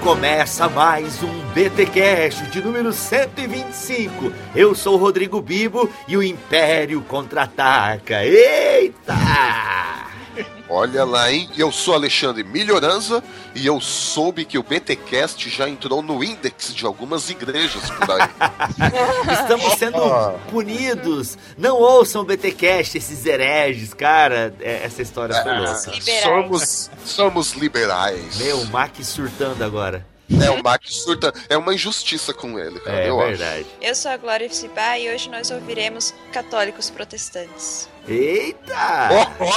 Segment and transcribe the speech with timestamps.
[0.00, 4.32] Começa mais um BTcast de número 125.
[4.54, 8.24] Eu sou o Rodrigo Bibo e o Império contra-ataca.
[8.24, 9.81] Eita!
[10.74, 11.50] Olha lá, hein?
[11.54, 13.22] Eu sou Alexandre Melhoranza
[13.54, 18.26] e eu soube que o BTcast já entrou no índex de algumas igrejas por aí.
[19.30, 20.00] Estamos sendo
[20.50, 21.36] punidos.
[21.58, 24.54] Não ouçam o BTcast, esses hereges, cara.
[24.60, 25.90] É, essa história foi louca.
[25.90, 26.22] Liberais.
[26.22, 28.38] somos, somos liberais.
[28.38, 30.06] Meu, o Mac surtando agora.
[30.42, 31.34] É, o Mac surta.
[31.50, 32.96] É uma injustiça com ele, cara.
[32.96, 33.66] É eu verdade.
[33.78, 37.91] Eu sou a Glória Fcibá e hoje nós ouviremos católicos protestantes.
[38.08, 39.08] Eita!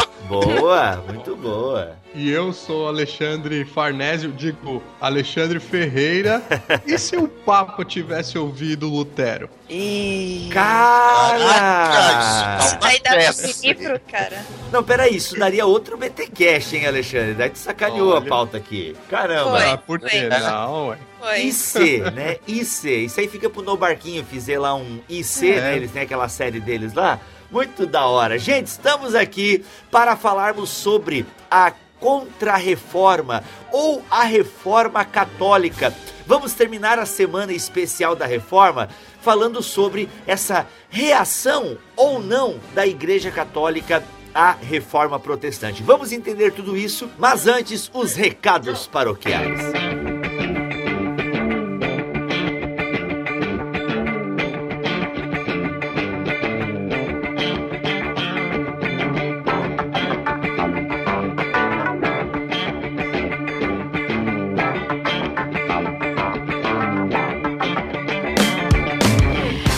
[0.27, 1.95] Boa, muito boa.
[2.15, 6.41] E eu sou Alexandre Farnésio, digo Alexandre Ferreira.
[6.83, 9.47] e se o Papa tivesse ouvido Lutero?
[9.69, 10.49] E.
[10.51, 12.57] Caraca, Cara!
[12.59, 14.43] isso Aí dá livro, cara.
[14.71, 17.35] Não, peraí, isso daria outro BTcast, hein, Alexandre?
[17.35, 18.17] Daí te sacaneou Olha.
[18.25, 18.95] a pauta aqui.
[19.07, 19.51] Caramba.
[19.59, 19.69] Foi.
[19.69, 20.97] ah, por que não, ué?
[21.19, 21.41] Foi.
[21.41, 22.37] IC, né?
[22.47, 23.05] IC.
[23.05, 25.61] Isso aí fica pro No Barquinho fizer lá um IC, É.
[25.61, 25.75] né?
[25.75, 27.19] Eles têm aquela série deles lá.
[27.55, 28.37] Muito da hora.
[28.37, 35.95] Gente, estamos aqui para falarmos sobre a Contra-Reforma ou a Reforma Católica.
[36.27, 38.89] Vamos terminar a semana especial da Reforma
[39.21, 45.81] falando sobre essa reação ou não da Igreja Católica à Reforma Protestante.
[45.81, 50.14] Vamos entender tudo isso, mas antes os recados paroquiais.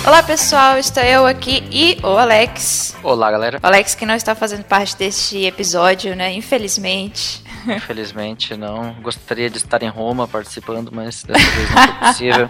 [0.07, 2.95] Olá pessoal, estou eu aqui e o Alex.
[3.03, 3.59] Olá, galera.
[3.61, 6.31] O Alex que não está fazendo parte deste episódio, né?
[6.31, 7.43] Infelizmente.
[7.67, 12.49] Infelizmente não gostaria de estar em Roma participando, mas dessa vez não foi possível.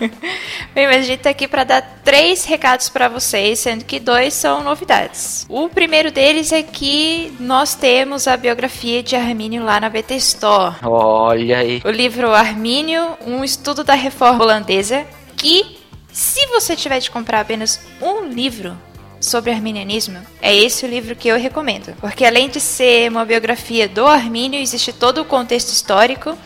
[0.74, 4.34] Bem, mas a gente tá aqui para dar três recados para vocês, sendo que dois
[4.34, 5.46] são novidades.
[5.48, 10.74] O primeiro deles é que nós temos a biografia de Armínio lá na BT Store.
[10.82, 11.80] Olha aí.
[11.84, 15.78] O livro Armínio, um estudo da reforma holandesa, que
[16.12, 18.76] se você tiver de comprar apenas um livro
[19.20, 21.94] sobre arminianismo, é esse o livro que eu recomendo.
[22.00, 26.36] Porque além de ser uma biografia do Armínio, existe todo o contexto histórico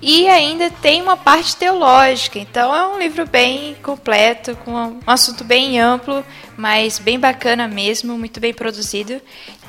[0.00, 2.38] e ainda tem uma parte teológica.
[2.38, 6.24] Então é um livro bem completo, com um assunto bem amplo,
[6.56, 9.20] mas bem bacana mesmo, muito bem produzido.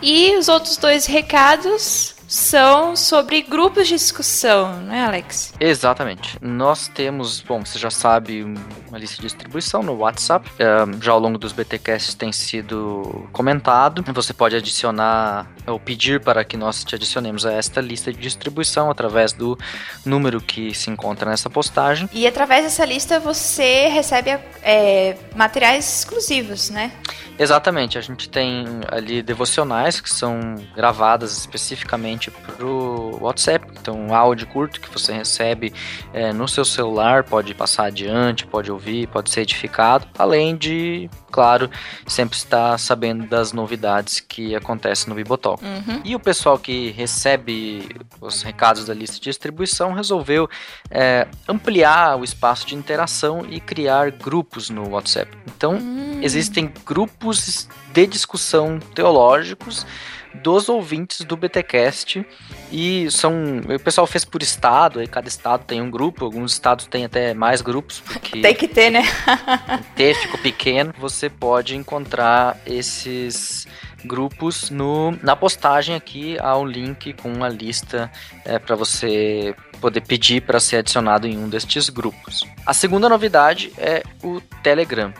[0.02, 5.54] E os outros dois recados são sobre grupos de discussão, não é, Alex?
[5.60, 6.36] Exatamente.
[6.42, 8.44] Nós temos, bom, você já sabe,
[8.88, 10.50] uma lista de distribuição no WhatsApp.
[11.00, 14.04] Já ao longo dos BTcasts tem sido comentado.
[14.14, 18.90] Você pode adicionar ou pedir para que nós te adicionemos a esta lista de distribuição
[18.90, 19.56] através do
[20.04, 22.10] número que se encontra nessa postagem.
[22.12, 24.32] E através dessa lista você recebe
[24.64, 26.92] é, materiais exclusivos, né?
[27.38, 33.67] Exatamente, a gente tem ali devocionais que são gravadas especificamente para o WhatsApp.
[33.79, 35.73] Então, um áudio curto que você recebe
[36.13, 41.69] eh, no seu celular, pode passar adiante, pode ouvir, pode ser edificado, além de, claro,
[42.07, 45.63] sempre estar sabendo das novidades que acontecem no Bibotalk.
[45.63, 46.01] Uhum.
[46.03, 47.89] E o pessoal que recebe
[48.22, 50.50] os recados da lista de distribuição resolveu
[50.90, 55.31] eh, ampliar o espaço de interação e criar grupos no WhatsApp.
[55.55, 55.78] Então,
[56.22, 59.85] existem grupos de discussão teológicos
[60.34, 62.26] dos ouvintes do BTcast
[62.72, 66.88] e são o pessoal fez por estado, aí cada estado tem um grupo, alguns estados
[66.88, 69.04] têm até mais grupos porque Tem que ter, né?
[69.82, 73.68] o texto ficou pequeno, você pode encontrar esses
[74.06, 78.12] grupos no, na postagem aqui há um link com uma lista
[78.66, 82.46] para você poder pedir para ser adicionado em um destes grupos.
[82.66, 85.14] A segunda novidade é o Telegram.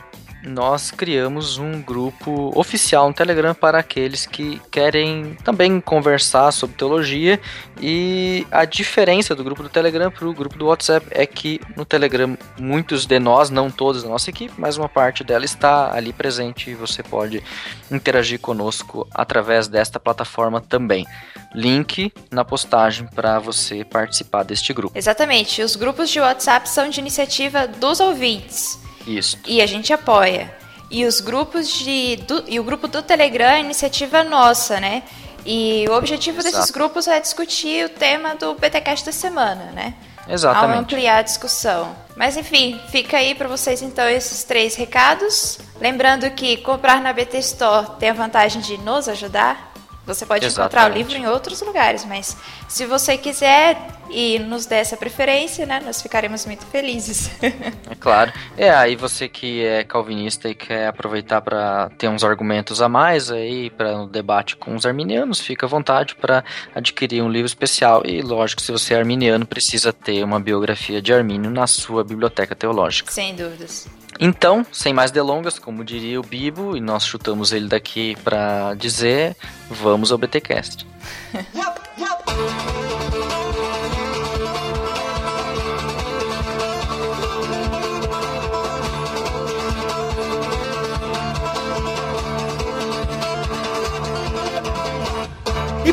[0.44, 7.40] Nós criamos um grupo oficial no Telegram para aqueles que querem também conversar sobre teologia.
[7.80, 11.84] E a diferença do grupo do Telegram para o grupo do WhatsApp é que no
[11.84, 16.12] Telegram muitos de nós, não todos da nossa equipe, mas uma parte dela está ali
[16.12, 17.42] presente e você pode
[17.90, 21.06] interagir conosco através desta plataforma também.
[21.54, 24.98] Link na postagem para você participar deste grupo.
[24.98, 25.62] Exatamente.
[25.62, 28.83] Os grupos de WhatsApp são de iniciativa dos ouvintes.
[29.06, 29.38] Isso.
[29.46, 30.54] E a gente apoia.
[30.90, 32.16] E os grupos de.
[32.16, 35.02] Do, e o grupo do Telegram é iniciativa nossa, né?
[35.44, 36.56] E o objetivo Exato.
[36.56, 39.94] desses grupos é discutir o tema do BTcast da semana, né?
[40.26, 40.78] Ao Exatamente.
[40.78, 41.94] ampliar a discussão.
[42.16, 45.58] Mas enfim, fica aí para vocês então esses três recados.
[45.80, 49.73] Lembrando que comprar na BT Store tem a vantagem de nos ajudar.
[50.06, 50.98] Você pode encontrar o Exatamente.
[50.98, 52.36] livro em outros lugares, mas
[52.68, 53.78] se você quiser
[54.10, 57.30] e nos der essa preferência, né, nós ficaremos muito felizes.
[57.90, 58.32] É claro.
[58.56, 63.30] É, aí você que é calvinista e quer aproveitar para ter uns argumentos a mais
[63.30, 68.02] aí para um debate com os arminianos, fica à vontade para adquirir um livro especial.
[68.04, 72.54] E lógico, se você é arminiano, precisa ter uma biografia de Armínio na sua biblioteca
[72.54, 73.12] teológica.
[73.12, 73.86] Sem dúvidas.
[74.18, 79.36] Então, sem mais delongas, como diria o Bibo, e nós chutamos ele daqui para dizer,
[79.68, 80.86] vamos ao BTcast.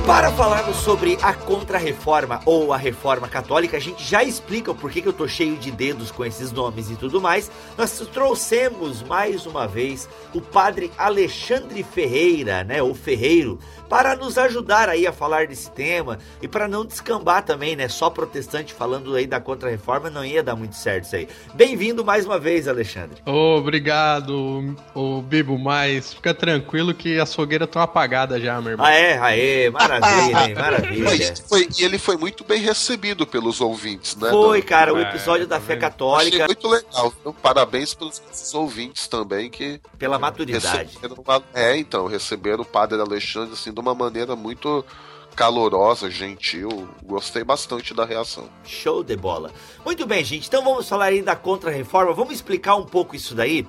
[0.06, 5.01] Para falarmos sobre a Contra-Reforma ou a Reforma Católica, a gente já explica o porquê
[5.01, 7.51] que eu tô cheio de dedos com esses nomes e tudo mais.
[7.77, 14.89] Nós trouxemos mais uma vez o padre Alexandre Ferreira, né, ou Ferreiro, para nos ajudar
[14.89, 19.27] aí a falar desse tema e para não descambar também, né, só protestante falando aí
[19.27, 21.27] da Contra-Reforma não ia dar muito certo isso aí.
[21.53, 23.21] Bem-vindo mais uma vez, Alexandre.
[23.25, 28.86] Obrigado, ô Bibo, mas fica tranquilo que as fogueiras estão apagadas já, meu irmão.
[28.86, 31.03] Ah é, aê, maravilha, hein, maravilha.
[31.03, 34.29] Mas foi- e ele foi muito bem recebido pelos ouvintes, né?
[34.29, 35.85] Foi, do- cara, o É, episódio da tá fé vendo?
[35.85, 37.13] Achei católica muito legal.
[37.23, 37.33] viu?
[37.33, 38.21] Parabéns pelos
[38.53, 40.97] ouvintes também que pela maturidade.
[41.17, 44.85] uma- É, então, receberam o Padre Alexandre assim de uma maneira muito
[45.35, 46.89] calorosa, gentil.
[47.03, 48.49] Gostei bastante da reação.
[48.65, 49.51] Show de bola.
[49.85, 50.47] Muito bem, gente.
[50.47, 52.13] Então vamos falar aí da contra-reforma.
[52.13, 53.65] Vamos explicar um pouco isso daí.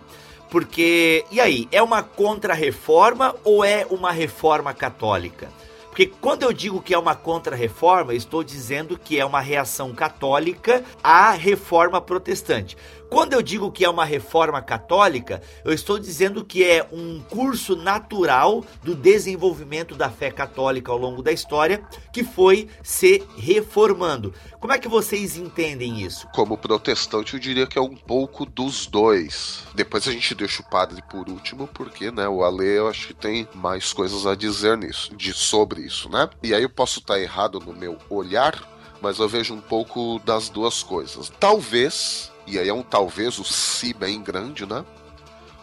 [0.50, 5.48] Porque, e aí, é uma contra-reforma ou é uma reforma católica?
[5.92, 10.82] Porque quando eu digo que é uma contra-reforma, estou dizendo que é uma reação católica
[11.04, 12.78] à reforma protestante.
[13.12, 17.76] Quando eu digo que é uma reforma católica, eu estou dizendo que é um curso
[17.76, 24.32] natural do desenvolvimento da fé católica ao longo da história, que foi se reformando.
[24.58, 26.26] Como é que vocês entendem isso?
[26.34, 29.62] Como protestante, eu diria que é um pouco dos dois.
[29.74, 33.14] Depois a gente deixa o padre por último, porque, né, o Ale eu acho que
[33.14, 36.30] tem mais coisas a dizer nisso, de sobre isso, né?
[36.42, 38.66] E aí eu posso estar errado no meu olhar,
[39.02, 41.30] mas eu vejo um pouco das duas coisas.
[41.38, 44.84] Talvez, e aí é um talvez, o si bem grande, né?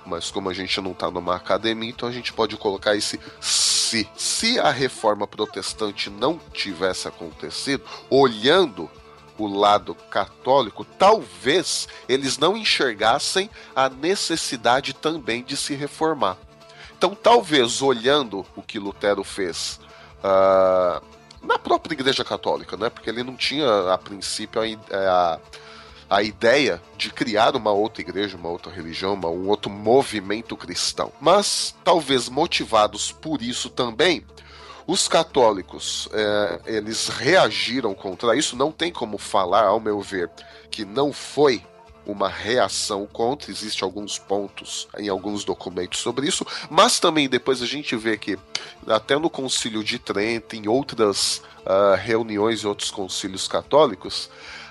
[0.06, 4.08] Mas como a gente não tá numa academia, então a gente pode colocar esse se.
[4.16, 8.90] Se a reforma protestante não tivesse acontecido, olhando
[9.38, 16.38] o lado católico, talvez eles não enxergassem a necessidade também de se reformar.
[16.98, 19.80] Então, talvez olhando o que Lutero fez
[20.24, 21.02] ah,
[21.42, 22.90] na própria Igreja Católica, né?
[22.90, 25.40] Porque ele não tinha a princípio a, i- a,
[26.10, 31.12] a ideia de criar uma outra igreja, uma outra religião, uma- um outro movimento cristão.
[31.22, 34.26] Mas talvez motivados por isso também,
[34.88, 38.56] os católicos eh, eles reagiram contra isso.
[38.56, 40.32] Não tem como falar, ao meu ver,
[40.72, 41.64] que não foi
[42.08, 47.68] uma reação contra, existe alguns pontos em alguns documentos sobre isso, mas também depois a
[47.68, 48.36] gente vê que
[48.88, 54.28] até no Concílio de Trento, em outras ah, reuniões e outros concílios católicos,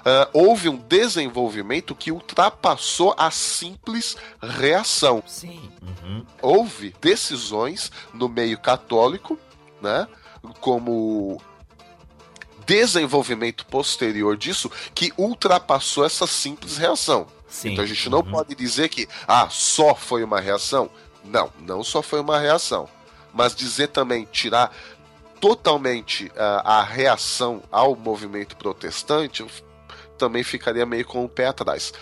[0.09, 5.23] ah, houve um desenvolvimento que ultrapassou a simples reação.
[5.27, 5.71] Sim.
[5.83, 6.25] Uhum.
[6.41, 9.38] Houve decisões no meio católico,
[9.83, 10.09] né,
[10.61, 11.43] como
[12.65, 17.27] desenvolvimento posterior disso que ultrapassou essa simples reação.
[17.47, 17.73] Sim.
[17.73, 18.31] Então a gente não Uhum.
[18.31, 20.91] pode dizer que ah, só foi uma reação.
[21.23, 22.88] Não, não só foi uma reação.
[23.35, 24.75] Mas dizer também, tirar
[25.38, 29.45] totalmente ah, a reação ao movimento protestante,
[30.18, 31.92] também ficaria meio com o pé atrás.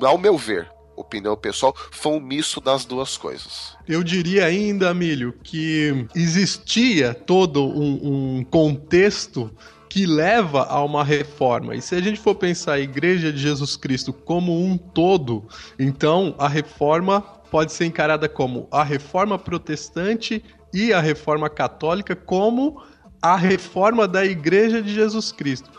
[0.00, 3.76] Ao meu ver, opinião pessoal, foi um misto das duas coisas.
[3.86, 9.50] Eu diria ainda, Amílio, que existia todo um, um contexto
[9.88, 11.74] que leva a uma reforma.
[11.74, 15.46] E se a gente for pensar a Igreja de Jesus Cristo como um todo,
[15.78, 22.82] então a reforma pode ser encarada como a reforma protestante e a reforma católica como
[23.22, 25.70] a reforma da Igreja de Jesus Cristo.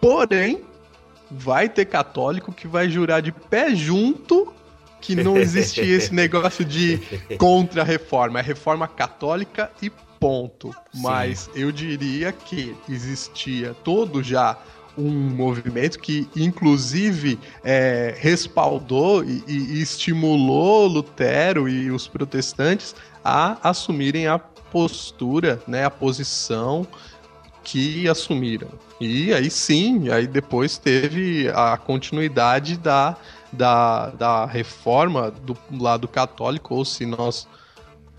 [0.00, 0.64] Porém,
[1.30, 4.52] vai ter católico que vai jurar de pé junto
[5.00, 7.00] que não existia esse negócio de
[7.38, 10.72] contra-reforma, é reforma católica e ponto.
[10.92, 11.02] Sim.
[11.02, 14.58] Mas eu diria que existia todo já
[14.96, 24.26] um movimento que, inclusive, é, respaldou e, e, estimulou Lutero e os protestantes a assumirem
[24.26, 26.86] a postura, né, a posição
[27.62, 28.68] que assumiram.
[29.00, 33.16] E aí sim, aí depois teve a continuidade da,
[33.52, 37.46] da, da reforma do lado católico, ou se nós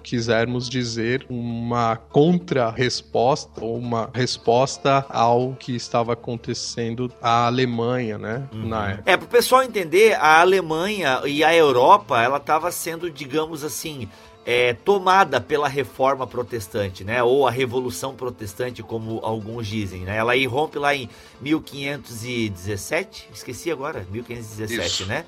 [0.02, 8.68] quisermos dizer uma contra-resposta ou uma resposta ao que estava acontecendo à Alemanha, né, uhum.
[8.68, 9.12] na época.
[9.12, 14.10] É, para o pessoal entender, a Alemanha e a Europa, ela estava sendo, digamos assim,
[14.52, 17.22] é, tomada pela reforma protestante, né?
[17.22, 20.18] Ou a revolução protestante, como alguns dizem, né?
[20.18, 21.08] Ela irrompe lá em
[21.40, 25.06] 1517, esqueci agora, 1517, Isso.
[25.06, 25.24] né?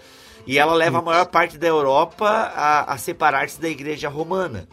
[0.48, 4.68] E ela leva a maior parte da Europa a, a separar-se da Igreja Romana.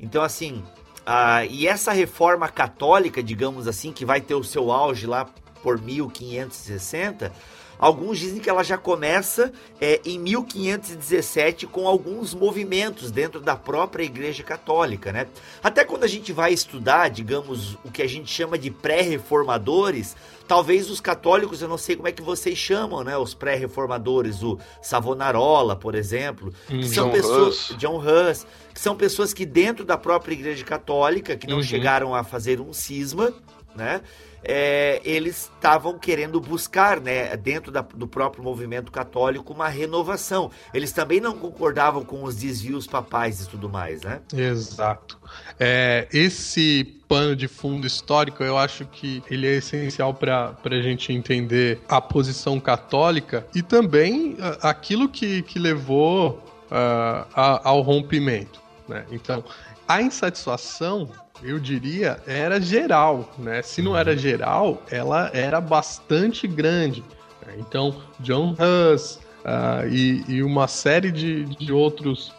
[0.00, 0.60] Então, assim,
[1.06, 5.28] a, e essa reforma católica, digamos assim, que vai ter o seu auge lá
[5.62, 7.30] por 1560
[7.78, 14.04] Alguns dizem que ela já começa é, em 1517 com alguns movimentos dentro da própria
[14.04, 15.26] Igreja Católica, né?
[15.62, 20.16] Até quando a gente vai estudar, digamos, o que a gente chama de pré-reformadores,
[20.46, 23.16] talvez os católicos, eu não sei como é que vocês chamam, né?
[23.16, 27.76] Os pré-reformadores, o Savonarola, por exemplo, que hum, são John pessoas, Hus.
[27.78, 31.62] John Hus, que são pessoas que dentro da própria Igreja Católica, que não uhum.
[31.62, 33.32] chegaram a fazer um cisma,
[33.74, 34.00] né?
[34.44, 40.50] É, eles estavam querendo buscar, né, dentro da, do próprio movimento católico, uma renovação.
[40.72, 44.20] Eles também não concordavam com os desvios papais e tudo mais, né?
[44.32, 45.18] Exato.
[45.58, 51.12] É, esse pano de fundo histórico, eu acho que ele é essencial para a gente
[51.12, 58.60] entender a posição católica e também aquilo que, que levou uh, a, ao rompimento.
[58.88, 59.04] Né?
[59.10, 59.44] Então,
[59.86, 61.08] a insatisfação
[61.44, 63.60] eu diria, era geral, né?
[63.60, 67.04] Se não era geral, ela era bastante grande.
[67.46, 67.56] Né?
[67.58, 72.32] Então, John Hus uh, e, e, uma série de, de outros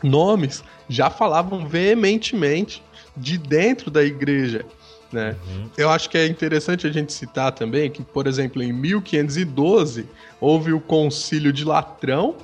[0.00, 2.82] nomes já falavam veementemente
[3.16, 4.64] de dentro da igreja.
[5.12, 5.34] Né?
[5.48, 5.68] Uhum.
[5.76, 10.06] Eu acho que é interessante a gente citar também que, por exemplo, em 1512
[10.40, 12.36] houve o Concílio de Latrão,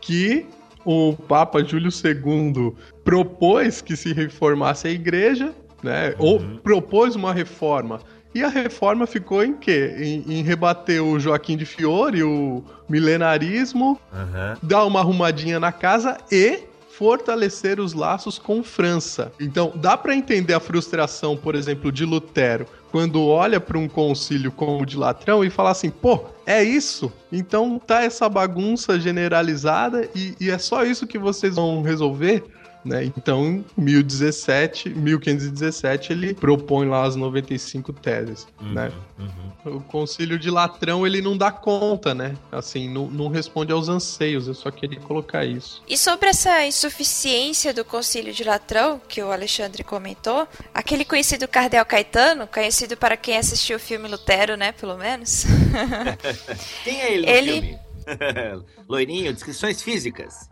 [0.00, 0.46] que
[0.84, 6.14] o Papa Júlio II propôs que se reformasse a igreja, né?
[6.18, 6.26] Uhum.
[6.26, 8.00] Ou propôs uma reforma.
[8.34, 9.94] E a reforma ficou em quê?
[9.98, 14.56] Em, em rebater o Joaquim de Fiore, o milenarismo, uhum.
[14.62, 16.60] dar uma arrumadinha na casa e
[16.92, 19.32] fortalecer os laços com França.
[19.40, 24.52] Então, dá para entender a frustração, por exemplo, de Lutero, quando olha para um concílio
[24.52, 27.12] como o de Latrão e fala assim: pô, é isso?
[27.32, 32.44] Então tá essa bagunça generalizada e, e é só isso que vocês vão resolver?
[32.84, 33.04] Né?
[33.04, 38.92] Então, em 1017, 1517, ele propõe lá as 95 teses, uhum, né?
[39.18, 39.76] Uhum.
[39.76, 42.36] O concílio de Latrão, ele não dá conta, né?
[42.50, 45.80] Assim, não, não responde aos anseios, eu só queria colocar isso.
[45.88, 51.84] E sobre essa insuficiência do concílio de Latrão, que o Alexandre comentou, aquele conhecido Cardel
[51.86, 55.44] Caetano, conhecido para quem assistiu o filme Lutero, né, pelo menos.
[56.82, 57.52] quem é ele no ele...
[57.52, 57.78] filme?
[58.88, 60.48] Loirinho, descrições físicas.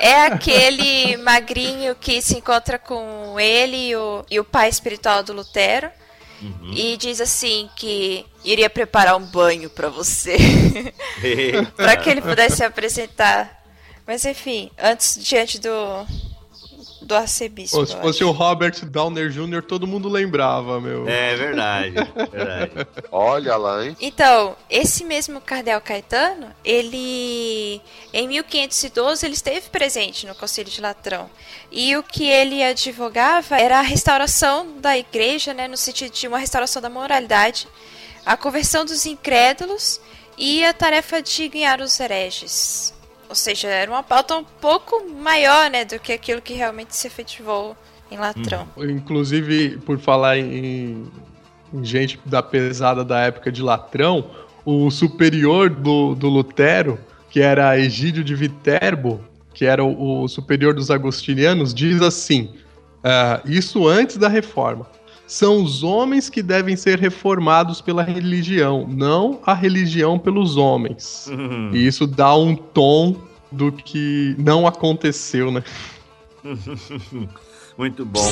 [0.00, 5.32] É aquele magrinho que se encontra com ele e o, e o pai espiritual do
[5.32, 5.90] Lutero.
[6.40, 6.72] Uhum.
[6.74, 10.36] E diz assim que iria preparar um banho para você.
[11.76, 13.62] para que ele pudesse se apresentar.
[14.06, 16.06] Mas enfim, antes, diante do,
[17.04, 17.76] do arcebispo.
[17.76, 21.08] Pô, se fosse o Robert Downer Jr., todo mundo lembrava, meu.
[21.08, 21.94] É verdade,
[22.30, 22.72] verdade.
[23.10, 23.96] Olha lá, hein?
[24.00, 27.80] Então, esse mesmo Cardel Caetano, ele
[28.12, 31.28] em 1512 ele esteve presente no Conselho de Latrão.
[31.70, 36.38] E o que ele advogava era a restauração da igreja, né, no sentido de uma
[36.38, 37.66] restauração da moralidade,
[38.24, 40.00] a conversão dos incrédulos
[40.36, 42.94] e a tarefa de ganhar os hereges.
[43.32, 47.06] Ou seja, era uma pauta um pouco maior, né, do que aquilo que realmente se
[47.06, 47.74] efetivou
[48.10, 48.68] em Latrão.
[48.76, 48.90] Hum.
[48.90, 51.10] Inclusive, por falar em,
[51.72, 54.30] em, gente da pesada da época de Latrão,
[54.66, 56.98] o superior do, do Lutero,
[57.30, 59.24] que era Egídio de Viterbo,
[59.54, 62.54] que era o, o superior dos agostinianos, diz assim:
[62.98, 64.86] uh, isso antes da reforma.
[65.32, 71.26] São os homens que devem ser reformados pela religião, não a religião pelos homens.
[71.26, 71.70] Uhum.
[71.72, 73.16] E isso dá um tom
[73.50, 75.64] do que não aconteceu, né?
[77.78, 78.30] Muito bom.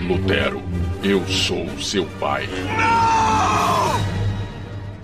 [0.00, 0.62] Lutero,
[1.02, 2.48] eu sou seu pai.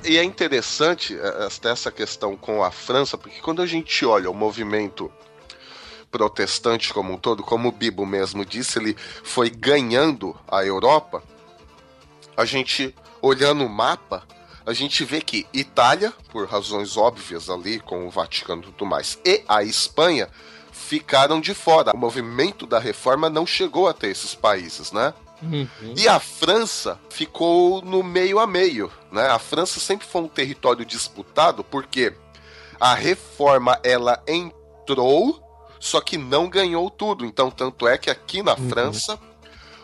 [0.03, 4.35] E é interessante é, essa questão com a França, porque quando a gente olha o
[4.35, 5.13] movimento
[6.11, 11.23] protestante como um todo, como o Bibo mesmo disse, ele foi ganhando a Europa.
[12.37, 14.27] A gente, olhando o mapa,
[14.67, 19.19] a gente vê que Itália, por razões óbvias ali com o Vaticano e tudo mais,
[19.25, 20.29] e a Espanha
[20.73, 21.93] ficaram de fora.
[21.95, 25.15] O movimento da reforma não chegou até esses países, né?
[25.43, 25.95] Uhum.
[25.97, 29.29] E a França ficou no meio a meio, né?
[29.29, 32.13] A França sempre foi um território disputado porque
[32.79, 35.43] a reforma ela entrou,
[35.81, 37.25] só que não ganhou tudo.
[37.25, 38.69] Então, tanto é que aqui na uhum.
[38.69, 39.19] França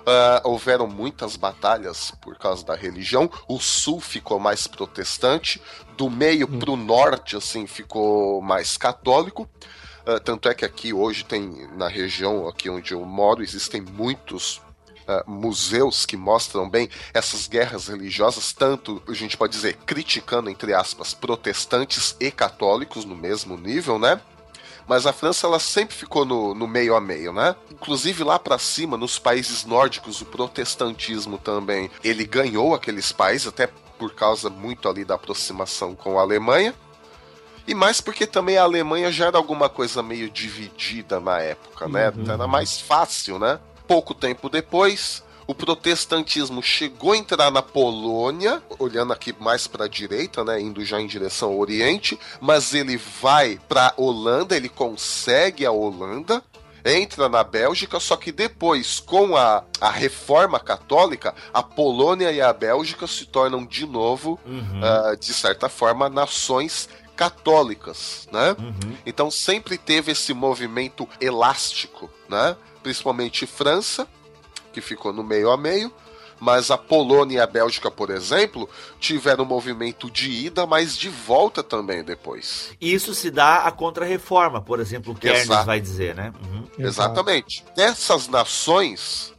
[0.06, 3.28] Uh, houveram muitas batalhas por causa da religião.
[3.48, 5.60] O sul ficou mais protestante,
[5.96, 6.60] do meio uhum.
[6.60, 9.50] para o norte, assim, ficou mais católico.
[10.06, 14.58] Uh, tanto é que aqui hoje tem, na região aqui onde eu moro, existem muitos
[15.08, 20.72] uh, museus que mostram bem essas guerras religiosas, tanto a gente pode dizer criticando, entre
[20.72, 24.20] aspas, protestantes e católicos no mesmo nível, né?
[24.86, 27.56] Mas a França ela sempre ficou no, no meio a meio, né?
[27.70, 33.68] Inclusive lá para cima, nos países nórdicos, o protestantismo também ele ganhou aqueles países, até
[33.98, 36.74] por causa muito ali da aproximação com a Alemanha.
[37.66, 42.12] E mais porque também a Alemanha já era alguma coisa meio dividida na época, né?
[42.16, 42.30] Uhum.
[42.30, 43.58] Era mais fácil, né?
[43.86, 49.88] pouco tempo depois, o protestantismo chegou a entrar na Polônia, olhando aqui mais para a
[49.88, 55.64] direita, né, indo já em direção ao Oriente, mas ele vai para Holanda, ele consegue
[55.64, 56.42] a Holanda,
[56.84, 62.52] entra na Bélgica, só que depois, com a, a reforma católica, a Polônia e a
[62.52, 64.80] Bélgica se tornam de novo, uhum.
[64.80, 68.54] uh, de certa forma, nações católicas, né?
[68.58, 68.96] Uhum.
[69.06, 72.54] Então sempre teve esse movimento elástico, né?
[72.82, 74.06] principalmente França,
[74.76, 75.90] que ficou no meio a meio,
[76.38, 78.68] mas a Polônia e a Bélgica, por exemplo,
[79.00, 82.72] tiveram um movimento de ida, mas de volta também depois.
[82.78, 86.30] Isso se dá à contra-reforma, por exemplo, o Kernes vai dizer, né?
[86.44, 86.66] Uhum.
[86.78, 87.64] Exatamente.
[87.74, 89.32] Essas nações,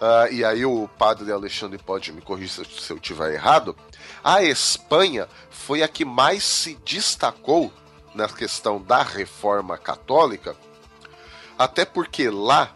[0.00, 3.74] uh, e aí o padre Alexandre pode me corrigir se eu estiver errado,
[4.22, 7.72] a Espanha foi a que mais se destacou
[8.14, 10.54] na questão da reforma católica,
[11.58, 12.72] até porque lá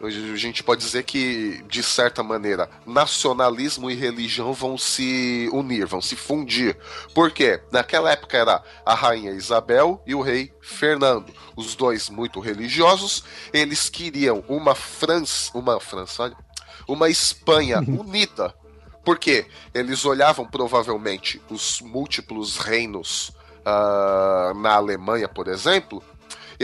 [0.00, 6.00] a gente pode dizer que, de certa maneira, nacionalismo e religião vão se unir, vão
[6.00, 6.76] se fundir.
[7.12, 7.60] Por quê?
[7.72, 13.24] Naquela época era a rainha Isabel e o rei Fernando, os dois muito religiosos.
[13.52, 16.36] Eles queriam uma França, uma França, olha,
[16.86, 18.54] uma Espanha unida.
[19.04, 26.02] Porque eles olhavam provavelmente os múltiplos reinos uh, na Alemanha, por exemplo,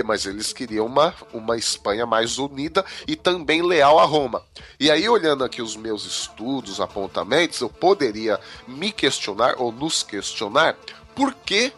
[0.02, 4.42] mas eles queriam uma, uma Espanha mais unida e também leal a Roma.
[4.78, 10.76] E aí, olhando aqui os meus estudos, apontamentos, eu poderia me questionar ou nos questionar
[11.14, 11.72] por que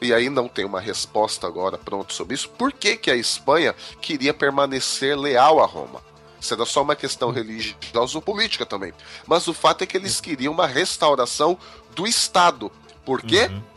[0.00, 2.48] e aí não tem uma resposta agora pronto sobre isso.
[2.50, 6.02] Por que, que a Espanha queria permanecer leal a Roma?
[6.50, 8.92] Era só uma questão religiosa ou política também.
[9.26, 11.56] Mas o fato é que eles queriam uma restauração
[11.94, 12.70] do Estado.
[13.02, 13.46] Por quê?
[13.46, 13.73] Uhum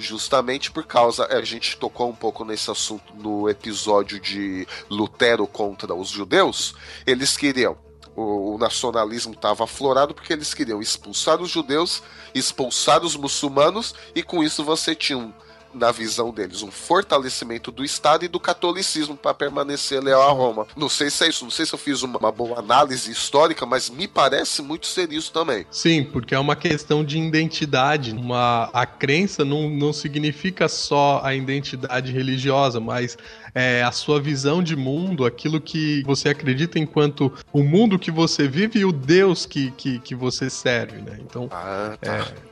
[0.00, 1.26] justamente por causa.
[1.26, 6.74] A gente tocou um pouco nesse assunto no episódio de Lutero contra os judeus.
[7.06, 7.76] Eles queriam.
[8.16, 12.02] O, o nacionalismo estava aflorado porque eles queriam expulsar os judeus,
[12.34, 15.32] expulsar os muçulmanos, e com isso você tinha um
[15.72, 20.66] na visão deles, um fortalecimento do Estado e do catolicismo para permanecer leal a Roma.
[20.76, 23.64] Não sei se é isso, não sei se eu fiz uma, uma, boa análise histórica,
[23.64, 25.66] mas me parece muito ser isso também.
[25.70, 28.12] Sim, porque é uma questão de identidade.
[28.12, 33.16] Uma, a crença não, não significa só a identidade religiosa, mas
[33.54, 38.48] é, a sua visão de mundo, aquilo que você acredita enquanto o mundo que você
[38.48, 41.18] vive e o Deus que, que, que você serve, né?
[41.20, 42.16] Então, ah, tá.
[42.16, 42.49] é,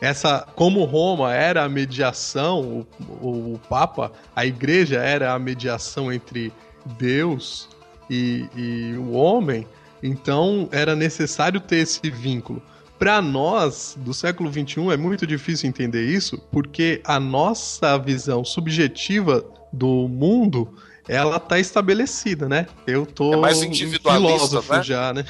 [0.00, 2.86] essa como Roma era a mediação,
[3.20, 6.52] o, o Papa, a igreja era a mediação entre
[6.98, 7.68] Deus
[8.10, 9.66] e, e o homem,
[10.02, 12.62] então era necessário ter esse vínculo.
[12.98, 19.44] Para nós, do século XXI, é muito difícil entender isso, porque a nossa visão subjetiva
[19.70, 20.74] do mundo,
[21.06, 22.66] ela tá estabelecida, né?
[22.86, 24.82] Eu tô é mais individualista, filósofo né?
[24.82, 25.26] já, né?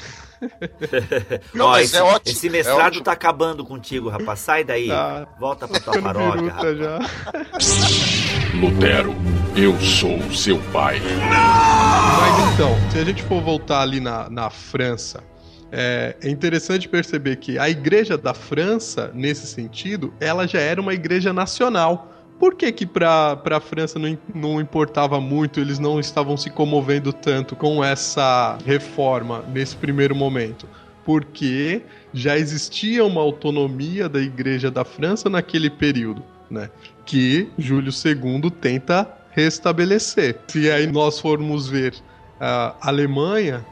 [1.53, 4.39] Não, Ó, esse, é ótimo, esse mestrado é tá acabando contigo, rapaz.
[4.39, 4.87] Sai daí.
[4.87, 5.27] Tá.
[5.39, 6.77] Volta pra tua paróquia, rapaz.
[6.77, 6.99] Já.
[8.53, 9.15] Lutero,
[9.55, 10.99] eu sou seu pai.
[10.99, 15.23] Mas então, se a gente for voltar ali na, na França,
[15.71, 20.93] é, é, interessante perceber que a igreja da França, nesse sentido, ela já era uma
[20.93, 22.13] igreja nacional.
[22.39, 27.11] Por que que para a França não, não importava muito, eles não estavam se comovendo
[27.11, 30.67] tanto com essa reforma nesse primeiro momento?
[31.03, 31.81] Porque
[32.13, 36.69] já existia uma autonomia da Igreja da França naquele período, né?
[37.05, 40.37] Que Júlio II tenta restabelecer.
[40.47, 41.95] Se aí nós formos ver
[42.39, 43.65] a Alemanha,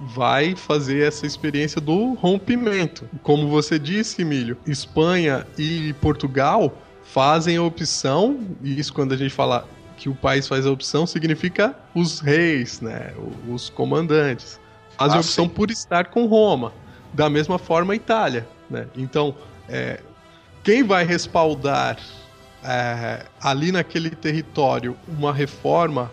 [0.00, 3.08] vai fazer essa experiência do rompimento.
[3.22, 6.76] Como você disse, Emílio, Espanha e Portugal
[7.14, 11.06] fazem a opção, e isso quando a gente fala que o país faz a opção
[11.06, 13.12] significa os reis, né,
[13.48, 14.58] os comandantes.
[14.98, 15.50] Fazem ah, a opção sim.
[15.50, 16.72] por estar com Roma.
[17.12, 18.88] Da mesma forma a Itália, né?
[18.96, 19.32] Então,
[19.68, 20.00] é,
[20.64, 21.96] quem vai respaldar
[22.64, 26.10] é, ali naquele território uma reforma,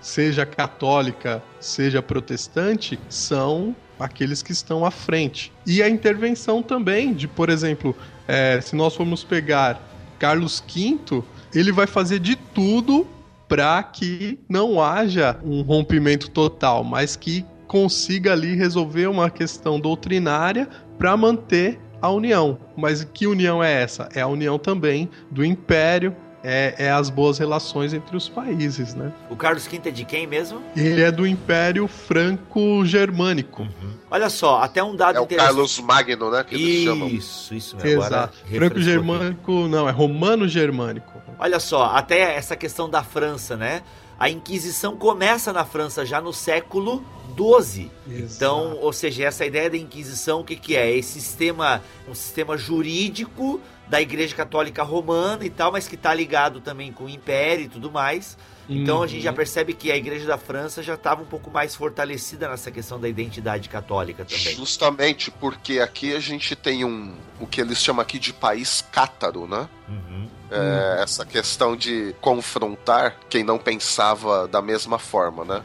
[0.00, 5.52] seja católica, seja protestante, são aqueles que estão à frente.
[5.66, 7.96] E a intervenção também de, por exemplo,
[8.28, 11.22] é, se nós formos pegar Carlos V,
[11.54, 13.06] ele vai fazer de tudo
[13.48, 20.68] para que não haja um rompimento total, mas que consiga ali resolver uma questão doutrinária
[20.98, 22.58] para manter a união.
[22.76, 24.08] Mas que união é essa?
[24.14, 29.10] É a união também do império, é, é, as boas relações entre os países, né?
[29.30, 30.62] O Carlos V é de quem mesmo?
[30.76, 33.62] Ele é do Império Franco-Germânico.
[33.62, 33.94] Uhum.
[34.10, 36.44] Olha só, até um dado é o Carlos Magno, né?
[36.44, 37.08] Que eles chamam.
[37.08, 38.02] Isso, isso mesmo.
[38.02, 38.36] Exato.
[38.46, 41.14] Franco-Germânico, não, é Romano-Germânico.
[41.38, 43.82] Olha só, até essa questão da França, né?
[44.18, 47.02] A Inquisição começa na França já no século
[47.34, 47.90] 12.
[48.06, 50.94] Então, ou seja, essa ideia da Inquisição, o que, que é?
[50.96, 56.60] Esse sistema, um sistema jurídico da Igreja Católica Romana e tal, mas que está ligado
[56.60, 58.36] também com o Império e tudo mais.
[58.68, 59.02] Então uhum.
[59.02, 59.36] a gente já uhum.
[59.36, 63.08] percebe que a Igreja da França já estava um pouco mais fortalecida nessa questão da
[63.08, 64.54] identidade católica também.
[64.54, 69.46] Justamente porque aqui a gente tem um o que eles chamam aqui de país cátaro,
[69.46, 69.68] né?
[69.88, 70.28] Uhum.
[70.50, 71.02] É, uhum.
[71.02, 75.62] Essa questão de confrontar quem não pensava da mesma forma, né?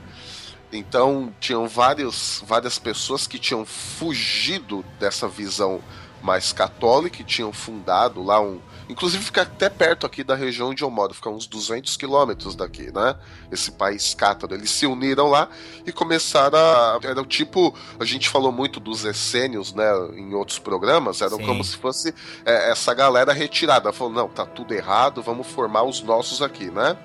[0.72, 5.82] Então, tinham vários, várias pessoas que tinham fugido dessa visão
[6.22, 8.60] mais católica e tinham fundado lá um.
[8.90, 12.92] Inclusive fica até perto aqui da região onde eu moro, fica uns 200 quilômetros daqui,
[12.92, 13.16] né?
[13.52, 14.56] Esse país cátaro.
[14.56, 15.48] Eles se uniram lá
[15.86, 17.00] e começaram a.
[17.04, 17.74] Era o tipo.
[18.00, 19.86] A gente falou muito dos essênios, né?
[20.14, 21.46] Em outros programas, eram Sim.
[21.46, 22.14] como se fosse
[22.46, 23.94] é, essa galera retirada.
[23.94, 26.98] Falou, não, tá tudo errado, vamos formar os nossos aqui, né?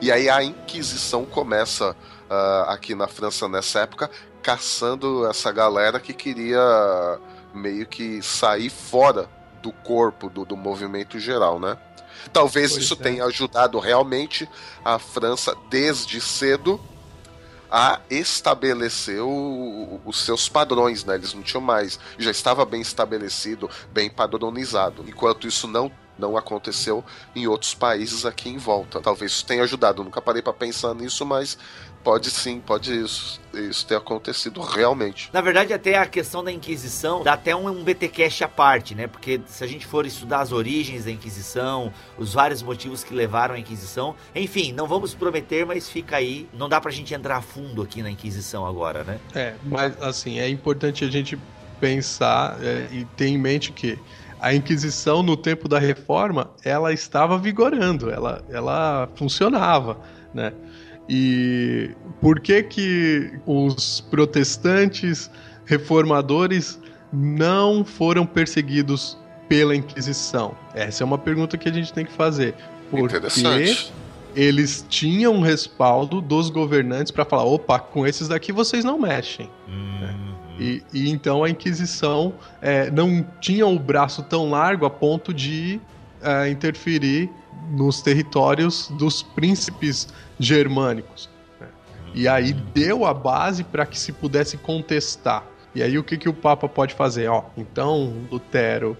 [0.00, 4.10] E aí a Inquisição começa uh, aqui na França nessa época,
[4.42, 7.20] caçando essa galera que queria
[7.54, 9.28] meio que sair fora
[9.62, 11.76] do corpo do, do movimento geral, né?
[12.32, 12.96] Talvez pois isso é.
[12.96, 14.48] tenha ajudado realmente
[14.84, 16.80] a França desde cedo
[17.70, 21.14] a estabelecer o, os seus padrões, né?
[21.14, 25.04] Eles não tinham mais, já estava bem estabelecido, bem padronizado.
[25.06, 27.02] Enquanto isso não não aconteceu
[27.34, 29.00] em outros países aqui em volta.
[29.00, 30.02] Talvez isso tenha ajudado.
[30.02, 31.56] Eu nunca parei para pensar nisso, mas
[32.02, 35.28] Pode sim, pode isso, isso ter acontecido realmente.
[35.32, 39.06] Na verdade, até a questão da Inquisição dá até um, um BTcast à parte, né?
[39.06, 43.54] Porque se a gente for estudar as origens da Inquisição, os vários motivos que levaram
[43.54, 46.48] à Inquisição, enfim, não vamos prometer, mas fica aí.
[46.54, 49.20] Não dá pra gente entrar a fundo aqui na Inquisição agora, né?
[49.34, 51.38] É, mas assim, é importante a gente
[51.78, 53.98] pensar é, e ter em mente que
[54.40, 59.98] a Inquisição, no tempo da Reforma, ela estava vigorando, ela, ela funcionava,
[60.32, 60.54] né?
[61.12, 65.28] E por que que os protestantes
[65.64, 66.78] reformadores
[67.12, 69.18] não foram perseguidos
[69.48, 70.54] pela Inquisição?
[70.72, 72.54] Essa é uma pergunta que a gente tem que fazer.
[72.88, 73.16] Porque
[74.36, 79.50] eles tinham respaldo dos governantes para falar: opa, com esses daqui vocês não mexem.
[79.66, 80.34] Uhum.
[80.60, 85.80] E, e, então a Inquisição é, não tinha o braço tão largo a ponto de
[86.22, 87.28] é, interferir
[87.70, 90.08] nos territórios dos príncipes
[90.38, 91.28] germânicos.
[91.60, 91.68] Né?
[92.14, 95.44] E aí deu a base para que se pudesse contestar.
[95.74, 97.28] E aí o que, que o Papa pode fazer?
[97.28, 98.96] Ó, então, Lutero,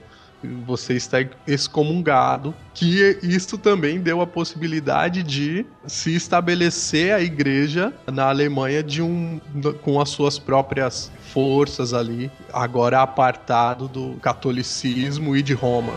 [0.64, 8.28] você está excomungado, que isso também deu a possibilidade de se estabelecer a igreja na
[8.28, 9.40] Alemanha de um
[9.82, 15.92] com as suas próprias forças ali, agora apartado do catolicismo e de Roma.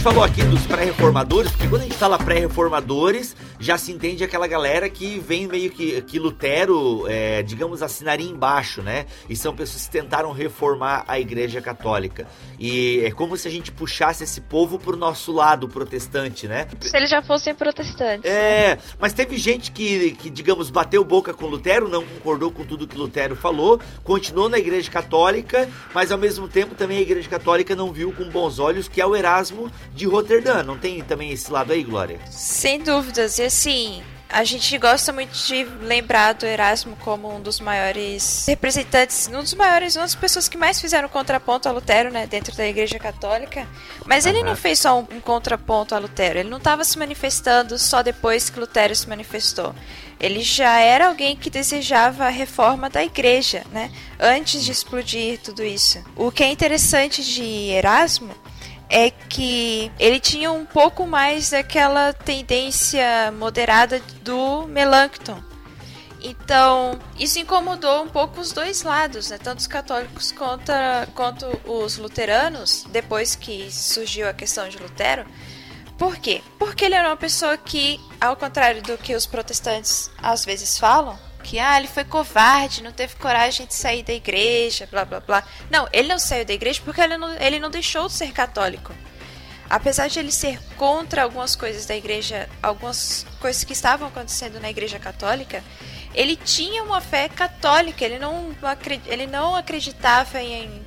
[0.00, 4.46] Gente falou aqui dos pré-reformadores, porque quando a gente fala pré-reformadores, já se entende aquela
[4.46, 9.04] galera que vem meio que, que Lutero, é, digamos, assinaria embaixo, né?
[9.28, 12.26] E são pessoas que tentaram reformar a Igreja Católica.
[12.58, 16.66] E é como se a gente puxasse esse povo pro nosso lado protestante, né?
[16.80, 18.30] Se eles já fossem protestantes.
[18.30, 22.88] É, mas teve gente que, que, digamos, bateu boca com Lutero, não concordou com tudo
[22.88, 27.76] que Lutero falou, continuou na Igreja Católica, mas ao mesmo tempo também a Igreja Católica
[27.76, 30.62] não viu com bons olhos que é o Erasmo de Roterdã.
[30.62, 32.18] Não tem também esse lado aí, Glória?
[32.30, 33.38] Sem dúvidas.
[33.38, 39.26] E assim, a gente gosta muito de lembrar do Erasmo como um dos maiores representantes,
[39.26, 42.64] um dos maiores, uma das pessoas que mais fizeram contraponto a Lutero, né, dentro da
[42.64, 43.66] Igreja Católica.
[44.06, 47.76] Mas ele não fez só um, um contraponto a Lutero, ele não estava se manifestando
[47.76, 49.74] só depois que Lutero se manifestou.
[50.20, 53.90] Ele já era alguém que desejava a reforma da igreja, né?
[54.18, 55.98] Antes de explodir tudo isso.
[56.14, 58.32] O que é interessante de Erasmo
[58.90, 65.40] é que ele tinha um pouco mais daquela tendência moderada do Melanchthon.
[66.22, 69.38] Então, isso incomodou um pouco os dois lados, né?
[69.38, 70.72] tanto os católicos quanto,
[71.14, 75.24] quanto os luteranos, depois que surgiu a questão de Lutero.
[75.96, 76.42] Por quê?
[76.58, 81.18] Porque ele era uma pessoa que, ao contrário do que os protestantes às vezes falam,
[81.42, 85.44] que ah, ele foi covarde, não teve coragem de sair da igreja, blá blá blá.
[85.70, 88.94] Não, ele não saiu da igreja porque ele não, ele não deixou de ser católico.
[89.68, 94.68] Apesar de ele ser contra algumas coisas da igreja, algumas coisas que estavam acontecendo na
[94.68, 95.62] igreja católica,
[96.14, 98.54] ele tinha uma fé católica, ele não,
[99.06, 100.84] ele não acreditava em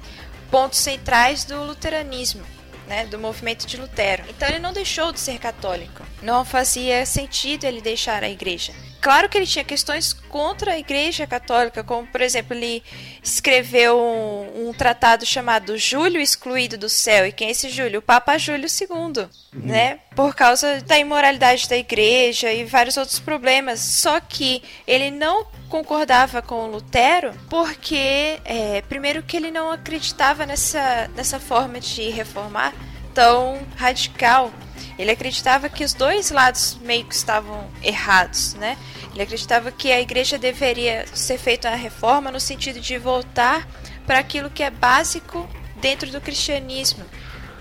[0.52, 2.44] pontos centrais do luteranismo
[2.88, 4.24] né, do movimento de Lutero.
[4.30, 6.04] Então ele não deixou de ser católico.
[6.22, 8.74] Não fazia sentido ele deixar a igreja.
[9.04, 12.82] Claro que ele tinha questões contra a Igreja Católica, como por exemplo ele
[13.22, 18.00] escreveu um, um, tratado chamado Júlio excluído do céu e quem é esse Júlio?
[18.00, 19.28] O Papa Júlio II, uhum.
[19.54, 20.00] né?
[20.16, 23.82] Por causa da imoralidade da Igreja e vários outros problemas.
[23.82, 30.46] Só que ele não concordava com o Lutero porque é, primeiro que ele não acreditava
[30.46, 32.74] nessa nessa forma de reformar
[33.14, 34.50] tão radical.
[34.98, 38.78] Ele acreditava que os dois lados meio que estavam errados, né?
[39.14, 43.68] Ele acreditava que a igreja deveria ser feita uma reforma no sentido de voltar
[44.06, 47.06] para aquilo que é básico dentro do cristianismo,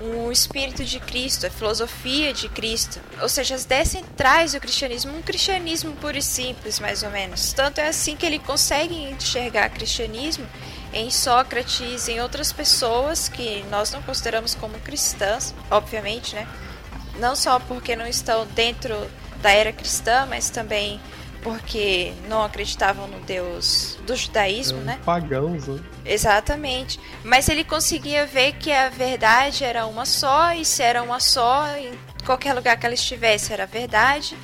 [0.01, 5.17] o espírito de Cristo, a filosofia de Cristo, ou seja, as dez centrais do cristianismo,
[5.17, 7.53] um cristianismo puro e simples, mais ou menos.
[7.53, 10.47] Tanto é assim que ele consegue enxergar cristianismo
[10.93, 16.47] em Sócrates, em outras pessoas que nós não consideramos como cristãs, obviamente, né?
[17.19, 18.95] Não só porque não estão dentro
[19.41, 21.01] da era cristã, mas também
[21.43, 25.01] porque não acreditavam no Deus do judaísmo, é, né?
[25.05, 25.81] Pagãos, né?
[26.05, 27.01] Exatamente.
[27.25, 31.67] Mas ele conseguia ver que a verdade era uma só, e se era uma só,
[31.77, 31.93] em
[32.25, 34.37] qualquer lugar que ela estivesse era verdade.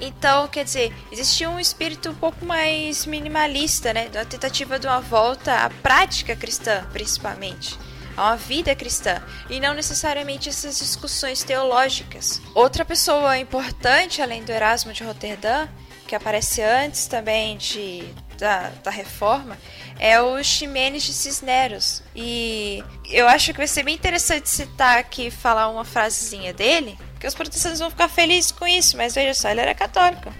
[0.00, 4.08] Então, quer dizer, existia um espírito um pouco mais minimalista, né?
[4.08, 7.78] Da tentativa de uma volta à prática cristã, principalmente.
[8.20, 9.22] A uma vida cristã.
[9.48, 12.42] E não necessariamente essas discussões teológicas.
[12.54, 15.66] Outra pessoa importante, além do Erasmo de Roterdã,
[16.06, 18.04] que aparece antes também de,
[18.36, 19.56] da, da reforma,
[19.98, 22.02] é o Ximenes de Cisneros.
[22.14, 27.26] E eu acho que vai ser bem interessante citar aqui falar uma frasezinha dele, que
[27.26, 30.30] os protestantes vão ficar felizes com isso, mas veja só, ele era católico.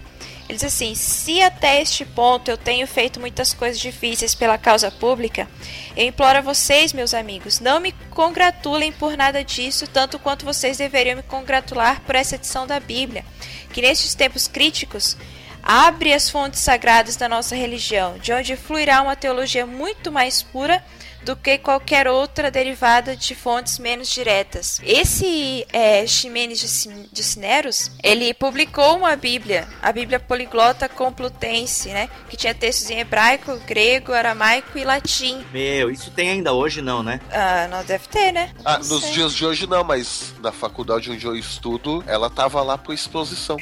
[0.51, 4.91] Ele diz assim: se até este ponto eu tenho feito muitas coisas difíceis pela causa
[4.91, 5.49] pública,
[5.97, 10.77] eu imploro a vocês, meus amigos, não me congratulem por nada disso, tanto quanto vocês
[10.77, 13.25] deveriam me congratular por essa edição da Bíblia,
[13.73, 15.17] que nestes tempos críticos
[15.63, 20.83] abre as fontes sagradas da nossa religião, de onde fluirá uma teologia muito mais pura
[21.25, 24.81] do que qualquer outra derivada de fontes menos diretas.
[24.83, 32.37] Esse é, Ximenes de Cineros, ele publicou uma Bíblia, a Bíblia Poliglota Complutense, né, que
[32.37, 35.45] tinha textos em hebraico, grego, aramaico e latim.
[35.53, 37.21] Meu, isso tem ainda hoje não, né?
[37.31, 38.53] Ah, não deve ter, né?
[38.65, 39.13] Ah, nos sei.
[39.13, 43.57] dias de hoje não, mas na faculdade onde eu estudo, ela tava lá por exposição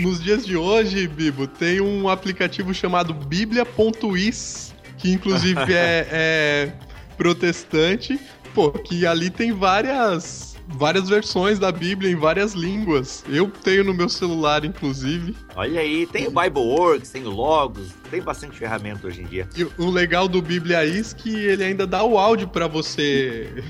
[0.00, 6.72] nos dias de hoje, Bibo, tem um aplicativo chamado Bíblia.is, que inclusive é, é
[7.16, 8.18] protestante,
[8.54, 13.24] pô, que ali tem várias várias versões da Bíblia em várias línguas.
[13.28, 15.36] Eu tenho no meu celular, inclusive.
[15.54, 19.48] Olha aí, tem o Bibleworks, tem o Logos, tem bastante ferramenta hoje em dia.
[19.56, 23.62] E o legal do Bíblia é que ele ainda dá o áudio para você.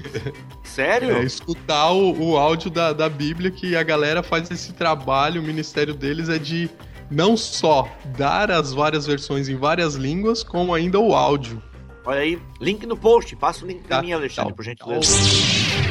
[0.62, 1.16] Sério?
[1.16, 5.44] É, escutar o, o áudio da, da Bíblia, que a galera faz esse trabalho, o
[5.44, 6.70] ministério deles é de
[7.10, 11.62] não só dar as várias versões em várias línguas, como ainda o áudio.
[12.06, 13.34] Olha aí, link no post.
[13.36, 14.56] Passa o link pra tá, mim, Alexandre, tá.
[14.56, 15.16] por gentileza.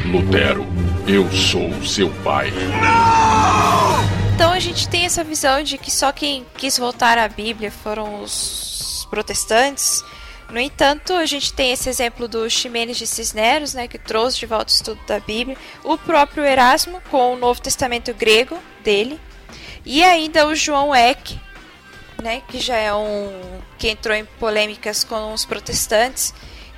[0.06, 0.66] Lutero,
[1.08, 2.52] eu sou seu pai.
[4.36, 8.22] Então a gente tem essa visão de que só quem quis voltar à Bíblia foram
[8.22, 10.04] os protestantes.
[10.52, 14.46] No entanto, a gente tem esse exemplo do Ximenes de Cisneros, né, que trouxe de
[14.46, 19.20] volta o estudo da Bíblia, o próprio Erasmo com o Novo Testamento grego dele,
[19.86, 21.40] e ainda o João Eck,
[22.22, 26.34] né, que já é um que entrou em polêmicas com os protestantes,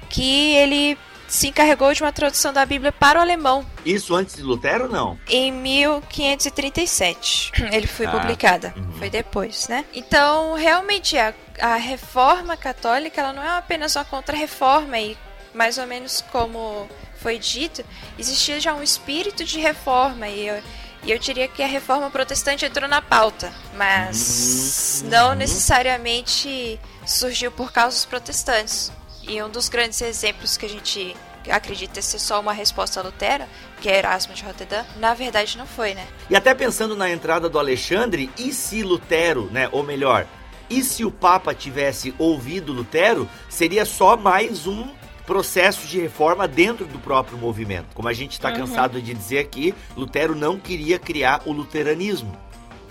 [0.10, 3.66] que ele se encarregou de uma tradução da Bíblia para o alemão.
[3.86, 5.20] Isso antes de Lutero, não?
[5.28, 7.52] Em 1537.
[7.74, 8.74] Ele foi Ah, publicada.
[8.78, 8.92] uhum.
[8.94, 9.86] Foi depois, né?
[9.94, 15.18] Então, realmente, a, a reforma católica ela não é apenas uma contra-reforma e
[15.54, 16.88] mais ou menos como
[17.20, 17.84] foi dito,
[18.20, 20.62] existia já um espírito de reforma e
[21.06, 25.10] e eu diria que a reforma protestante entrou na pauta, mas Uhum.
[25.10, 28.92] não necessariamente surgiu por causa dos protestantes.
[29.24, 31.16] E um dos grandes exemplos que a gente
[31.50, 33.44] acredita ser só uma resposta a Lutero,
[33.82, 36.06] que é Erasmo de Rotterdam, na verdade não foi, né?
[36.30, 40.26] E até pensando na entrada do Alexandre, e se Lutero, né, ou melhor,
[40.70, 44.88] e se o Papa tivesse ouvido Lutero, seria só mais um
[45.26, 47.88] processo de reforma dentro do próprio movimento.
[47.94, 48.58] Como a gente está Uhum.
[48.58, 52.36] cansado de dizer aqui, Lutero não queria criar o luteranismo,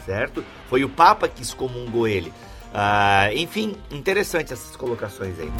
[0.05, 0.45] certo?
[0.69, 2.33] Foi o Papa que excomungou ele.
[2.73, 5.51] Ah, enfim, interessante essas colocações aí.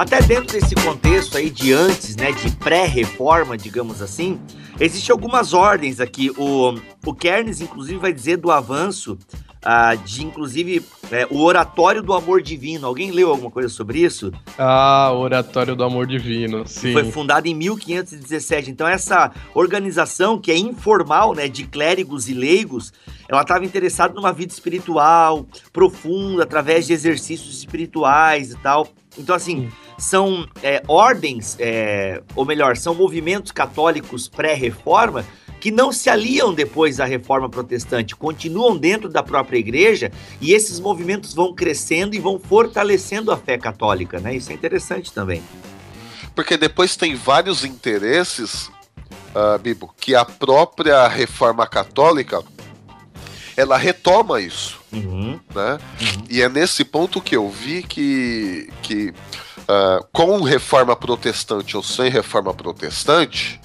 [0.00, 4.40] Até dentro desse contexto aí de antes, né, de pré-reforma, digamos assim,
[4.80, 6.30] existem algumas ordens aqui.
[6.38, 9.18] O, o Kernes, inclusive, vai dizer do avanço
[9.62, 10.82] ah, de, inclusive,
[11.12, 12.86] é, o oratório do amor divino.
[12.86, 14.32] Alguém leu alguma coisa sobre isso?
[14.56, 16.94] Ah, Oratório do Amor Divino, sim.
[16.94, 18.70] Foi fundada em 1517.
[18.70, 22.90] Então essa organização que é informal, né, de clérigos e leigos,
[23.28, 28.88] ela estava interessada numa vida espiritual profunda através de exercícios espirituais e tal.
[29.18, 29.72] Então assim Sim.
[29.98, 35.24] são é, ordens, é, ou melhor, são movimentos católicos pré-reforma
[35.60, 40.80] que não se aliam depois à reforma protestante, continuam dentro da própria igreja e esses
[40.80, 44.34] movimentos vão crescendo e vão fortalecendo a fé católica, né?
[44.34, 45.42] Isso é interessante também.
[46.34, 48.70] Porque depois tem vários interesses,
[49.34, 52.42] ah, Bibo, que a própria reforma católica
[53.60, 55.38] ela retoma isso, Uhum.
[55.54, 55.78] né?
[56.28, 59.12] E é nesse ponto que eu vi que, que
[59.68, 63.60] ah, com reforma protestante ou sem reforma protestante,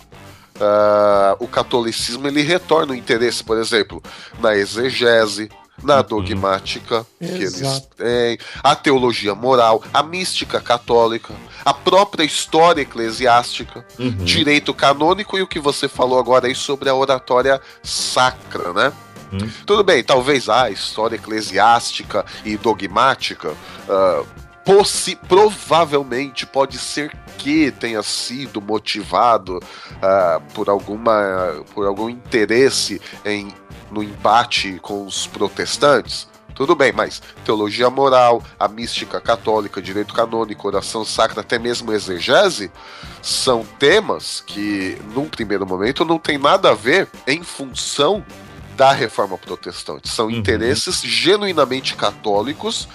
[0.60, 4.01] ah, o catolicismo ele retorna o interesse, por exemplo,
[4.39, 5.49] na exegese,
[5.84, 7.88] na dogmática que eles Exato.
[7.97, 11.34] têm, a teologia moral, a mística católica,
[11.65, 14.12] a própria história eclesiástica, Uhum.
[14.23, 18.93] direito canônico e o que você falou agora aí sobre a oratória sacra, né?
[19.41, 19.49] Uhum.
[19.65, 23.53] Tudo bem, talvez a história eclesiástica e dogmática
[23.89, 24.23] ah,
[24.63, 29.59] possi- provavelmente pode ser que tenha sido motivado
[30.01, 33.53] ah, por alguma por algum interesse em
[33.91, 36.27] no embate com os protestantes.
[36.55, 42.71] Tudo bem, mas teologia moral, a mística católica, direito canônico, oração sacra, até mesmo exegese,
[43.21, 48.25] são temas que, num primeiro momento, não tem nada a ver em função
[48.75, 50.09] da reforma protestante.
[50.09, 50.31] São Uhum.
[50.31, 52.88] interesses genuinamente católicos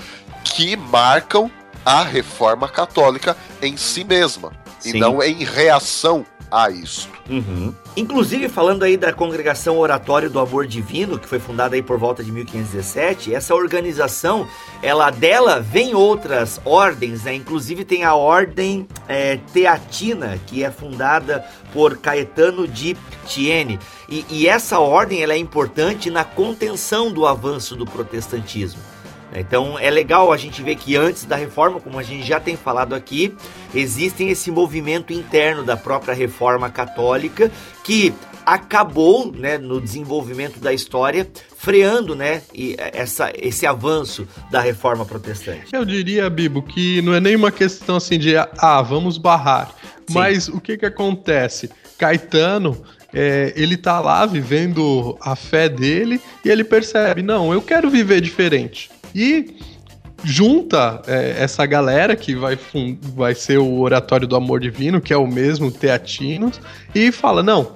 [0.44, 1.50] que marcam
[1.84, 4.96] a reforma católica em si mesma Sim.
[4.96, 7.08] e não em reação a isso.
[7.28, 7.74] Uhum.
[7.96, 12.24] Inclusive, falando aí da congregação Oratório do Amor Divino, que foi fundada aí por volta
[12.24, 14.48] de 1517, essa organização,
[14.82, 17.34] ela dela vem outras ordens, né?
[17.34, 23.78] Inclusive tem a ordem é, Teatina, que é fundada por Caetano de Tiene.
[24.08, 28.80] E, e essa ordem ela é importante na contenção do avanço do protestantismo.
[29.34, 32.56] Então é legal a gente ver que antes da reforma, como a gente já tem
[32.56, 33.34] falado aqui,
[33.74, 37.50] existem esse movimento interno da própria reforma católica
[37.84, 38.12] que
[38.44, 45.66] acabou, né, no desenvolvimento da história, freando, né, e essa, esse avanço da reforma protestante.
[45.72, 49.72] Eu diria, Bibo, que não é nenhuma questão assim de, ah, vamos barrar.
[50.08, 50.14] Sim.
[50.14, 51.70] Mas o que que acontece?
[51.96, 57.90] Caetano, é, ele tá lá vivendo a fé dele e ele percebe, não, eu quero
[57.90, 58.90] viver diferente.
[59.14, 59.56] E
[60.22, 62.58] junta é, essa galera que vai,
[63.14, 66.60] vai ser o Oratório do Amor Divino, que é o mesmo Teatinos,
[66.94, 67.72] e fala, não,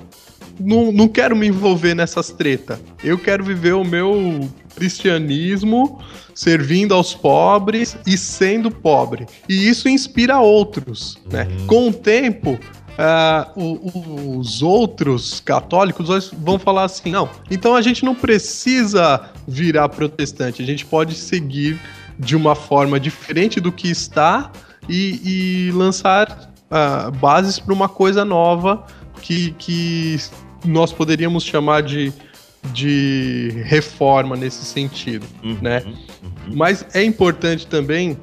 [0.61, 2.79] não, não quero me envolver nessas treta.
[3.03, 6.01] Eu quero viver o meu cristianismo
[6.35, 9.27] servindo aos pobres e sendo pobre.
[9.49, 11.47] E isso inspira outros, né?
[11.66, 12.59] Com o tempo,
[13.57, 20.63] o- os outros católicos vão falar assim, não, então a gente não precisa virar protestante,
[20.63, 21.79] a gente pode seguir
[22.19, 24.53] de uma forma diferente do que está
[24.88, 28.85] e, e lançar ah, bases para uma coisa nova
[29.21, 30.17] que, que
[30.65, 32.13] nós poderíamos chamar de,
[32.73, 35.27] de reforma nesse sentido,
[35.61, 35.83] né?
[36.55, 38.17] Mas é importante também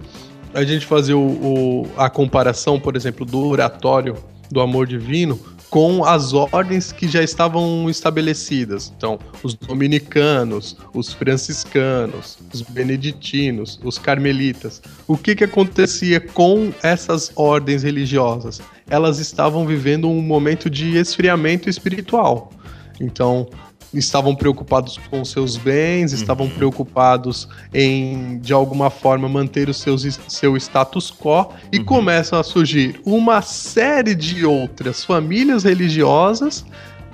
[0.54, 4.16] a gente fazer o, o- a comparação, por exemplo, do oratório
[4.52, 5.40] do amor divino
[5.72, 8.92] com as ordens que já estavam estabelecidas.
[8.98, 14.82] Então, os dominicanos, os franciscanos, os beneditinos, os carmelitas.
[15.08, 18.62] O que, que acontecia com essas ordens religiosas?
[18.90, 22.52] Elas estavam vivendo um momento de esfriamento espiritual.
[23.00, 23.48] Então,
[23.94, 26.54] estavam preocupados com seus bens, estavam uhum.
[26.54, 31.86] preocupados em, de alguma forma, manter o seus, seu status quo, e uhum.
[31.86, 36.66] começam a surgir uma série de outras famílias religiosas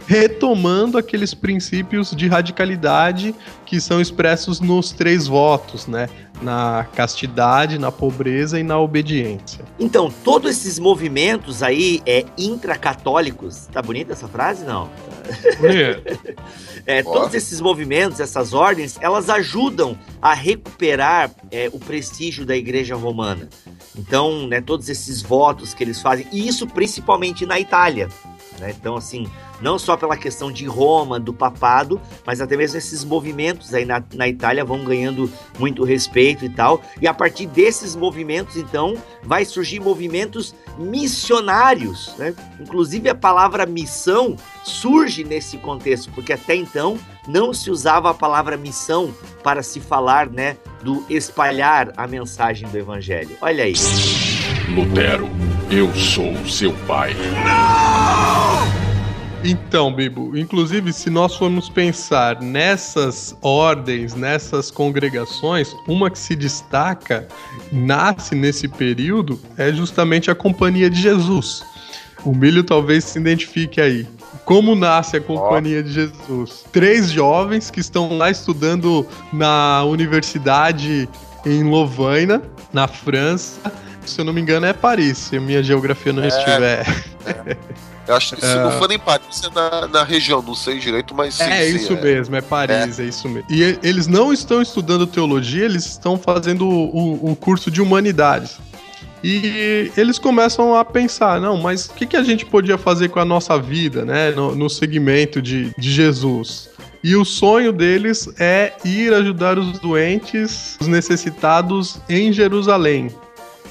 [0.08, 3.36] retomando aqueles princípios de radicalidade
[3.66, 6.08] que são expressos nos três votos, né?
[6.42, 9.66] Na castidade, na pobreza e na obediência.
[9.78, 13.68] Então, todos esses movimentos aí é intracatólicos.
[13.72, 14.90] Tá bonita essa frase, não?
[16.86, 22.96] é, todos esses movimentos, essas ordens, elas ajudam a recuperar é, o prestígio da Igreja
[22.96, 23.50] Romana.
[23.98, 28.08] Então, né, todos esses votos que eles fazem, e isso principalmente na Itália.
[28.60, 28.74] Né?
[28.78, 29.28] Então, assim,
[29.62, 34.04] não só pela questão de Roma, do papado, mas até mesmo esses movimentos aí na,
[34.14, 36.82] na Itália vão ganhando muito respeito e tal.
[37.02, 42.36] E a partir desses movimentos, então, vai surgir movimentos missionários, né?
[42.60, 48.56] Inclusive a palavra missão surge nesse contexto, porque até então não se usava a palavra
[48.56, 53.36] missão para se falar, né, do espalhar a mensagem do evangelho.
[53.42, 53.74] Olha aí.
[54.70, 55.30] Lutero,
[55.72, 57.16] eu sou seu pai.
[57.46, 58.68] Não!
[59.44, 67.28] Então, Bibo, inclusive, se nós formos pensar nessas ordens, nessas congregações, uma que se destaca,
[67.72, 71.64] nasce nesse período, é justamente a Companhia de Jesus.
[72.26, 74.06] O Milho talvez se identifique aí.
[74.44, 76.66] Como nasce a Companhia de Jesus?
[76.74, 81.08] Três jovens que estão lá estudando na universidade
[81.46, 82.42] em Lovaina,
[82.74, 83.72] na França.
[84.10, 86.88] Se eu não me engano, é Paris, se a minha geografia não é, estiver.
[87.26, 87.58] É.
[88.08, 91.14] Eu acho que se não for nem Paris, é na, na região, não sei direito,
[91.14, 92.02] mas sim, É isso é.
[92.02, 93.04] mesmo, é Paris, é.
[93.04, 93.06] é.
[93.06, 93.46] isso mesmo.
[93.50, 98.60] E eles não estão estudando teologia, eles estão fazendo o, o curso de humanidades.
[99.24, 103.20] E eles começam a pensar, não, mas o que, que a gente podia fazer com
[103.20, 106.70] a nossa vida, né, no, no segmento de, de Jesus?
[107.04, 113.10] E o sonho deles é ir ajudar os doentes, os necessitados em Jerusalém.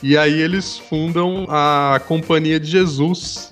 [0.07, 3.51] E aí eles fundam a Companhia de Jesus,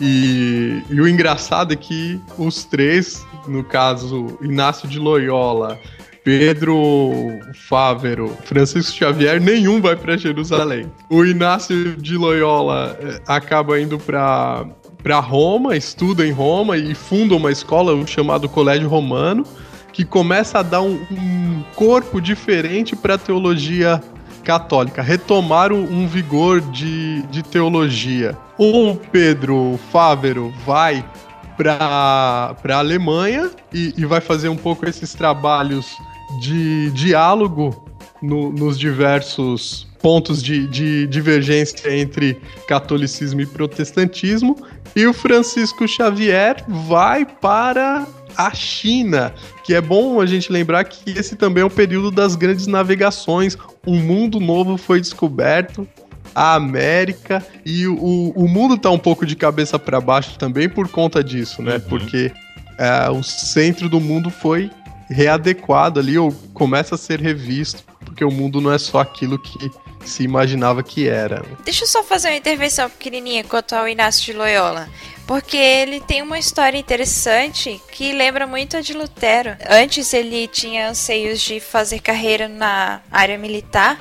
[0.00, 5.78] e, e, o engraçado é que os três, no caso Inácio de Loyola,
[6.24, 10.90] Pedro Fávero, Francisco Xavier, nenhum vai para Jerusalém.
[11.10, 14.66] O Inácio de Loyola eh, acaba indo para
[15.02, 19.44] para Roma, estuda em Roma e funda uma escola chamada Colégio Romano,
[19.92, 24.00] que começa a dar um, um corpo diferente para a teologia
[24.44, 28.36] católica, retomar um vigor de, de teologia.
[28.58, 31.04] O Pedro Fávero vai
[31.56, 35.96] para a Alemanha e, e, vai fazer um pouco esses trabalhos
[36.40, 37.84] de diálogo
[38.20, 44.56] no, nos diversos pontos de, de divergência entre catolicismo e protestantismo.
[44.94, 48.06] E o Francisco Xavier vai para
[48.36, 52.36] a China, que é bom a gente lembrar que esse também é o período das
[52.36, 53.56] grandes navegações.
[53.86, 55.86] Um mundo novo foi descoberto,
[56.34, 60.88] a América e o, o mundo tá um pouco de cabeça para baixo também por
[60.88, 61.74] conta disso, né?
[61.74, 61.80] Uhum.
[61.82, 62.32] Porque
[62.78, 64.70] é, o centro do mundo foi
[65.08, 69.70] readequado ali, ou começa a ser revisto, porque o mundo não é só aquilo que
[70.04, 71.44] se imaginava que era.
[71.64, 74.88] Deixa eu só fazer uma intervenção pequenininha quanto ao Inácio de Loyola.
[75.26, 79.56] Porque ele tem uma história interessante que lembra muito a de Lutero.
[79.68, 83.98] Antes ele tinha anseios de fazer carreira na área militar,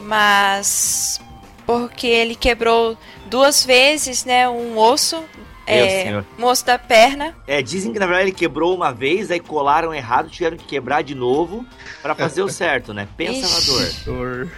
[0.00, 1.20] mas
[1.64, 5.24] porque ele quebrou duas vezes, né, um osso
[5.66, 7.34] é, moço da perna.
[7.46, 11.02] É, dizem que na verdade ele quebrou uma vez, aí colaram errado, tiveram que quebrar
[11.02, 11.64] de novo
[12.02, 13.06] para fazer o certo, né?
[13.16, 13.66] Pensa na
[14.04, 14.50] dor.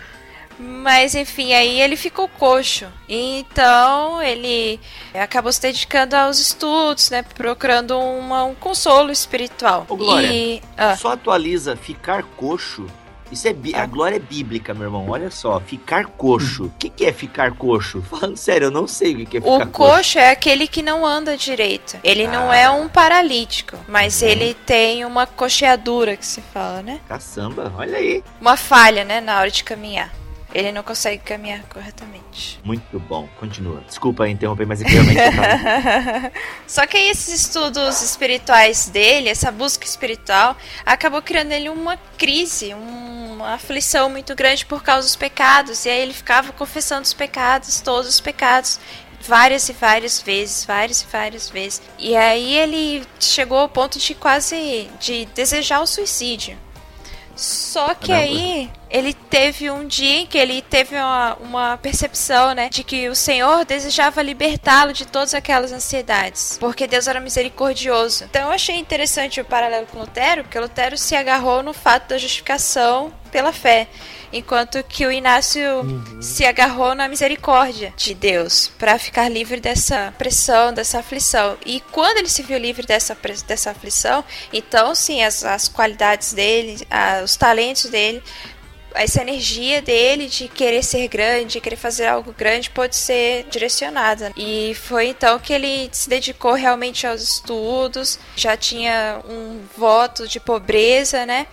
[0.63, 2.87] Mas enfim, aí ele ficou coxo.
[3.09, 4.79] Então ele
[5.13, 7.23] acabou se dedicando aos estudos, né?
[7.23, 9.85] Procurando uma, um consolo espiritual.
[9.89, 10.97] Ô, Glória, e, ah.
[10.97, 12.87] só atualiza ficar coxo.
[13.33, 15.09] Isso é a glória é bíblica, meu irmão.
[15.09, 16.65] Olha só, ficar coxo.
[16.65, 18.03] O que, que é ficar coxo?
[18.11, 19.69] Falando sério, eu não sei o que, que é ficar coxo.
[19.69, 21.97] O coxo é aquele que não anda direito.
[22.05, 22.31] Ele ah.
[22.31, 24.27] não é um paralítico, mas hum.
[24.27, 27.01] ele tem uma coxeadura que se fala, né?
[27.09, 28.23] Caçamba, olha aí.
[28.39, 30.13] Uma falha, né, na hora de caminhar.
[30.55, 32.61] Ele não consegue caminhar corretamente.
[32.63, 33.83] Muito bom, continua.
[33.87, 35.21] Desculpa interromper, mas é realmente
[36.67, 43.55] Só que esses estudos espirituais dele, essa busca espiritual, acabou criando nele uma crise, uma
[43.55, 45.85] aflição muito grande por causa dos pecados.
[45.87, 48.79] E aí ele ficava confessando os pecados, todos os pecados
[49.23, 51.83] várias e várias vezes, várias e várias vezes.
[51.99, 56.59] E aí ele chegou ao ponto de quase de desejar o suicídio.
[57.35, 58.25] Só que Caramba.
[58.25, 63.09] aí ele teve um dia em que ele teve uma, uma percepção, né, de que
[63.09, 68.25] o Senhor desejava libertá-lo de todas aquelas ansiedades, porque Deus era misericordioso.
[68.25, 72.19] Então eu achei interessante o paralelo com Lutero, porque Lutero se agarrou no fato da
[72.19, 73.89] justificação pela fé,
[74.31, 75.65] enquanto que o Inácio
[76.21, 81.57] se agarrou na misericórdia de Deus para ficar livre dessa pressão, dessa aflição.
[81.65, 83.17] E quando ele se viu livre dessa,
[83.47, 84.23] dessa aflição,
[84.53, 88.23] então sim, as, as qualidades dele, ah, os talentos dele
[88.95, 94.33] essa energia dele de querer ser grande, de querer fazer algo grande, pode ser direcionada.
[94.37, 100.41] E foi então que ele se dedicou realmente aos estudos, já tinha um voto de
[100.41, 101.47] pobreza, né?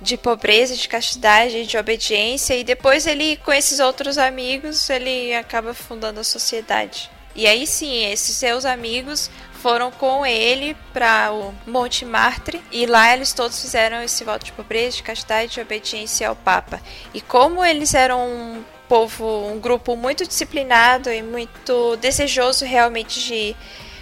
[0.00, 5.72] De pobreza, de castidade, de obediência, e depois ele, com esses outros amigos, ele acaba
[5.72, 7.10] fundando a sociedade.
[7.34, 9.30] E aí sim, esses seus amigos
[9.66, 14.52] foram com ele para o Monte Martre e lá eles todos fizeram esse voto de
[14.52, 16.80] pobreza, de castidade e de obediência ao Papa.
[17.12, 23.56] E como eles eram um povo, um grupo muito disciplinado e muito desejoso realmente de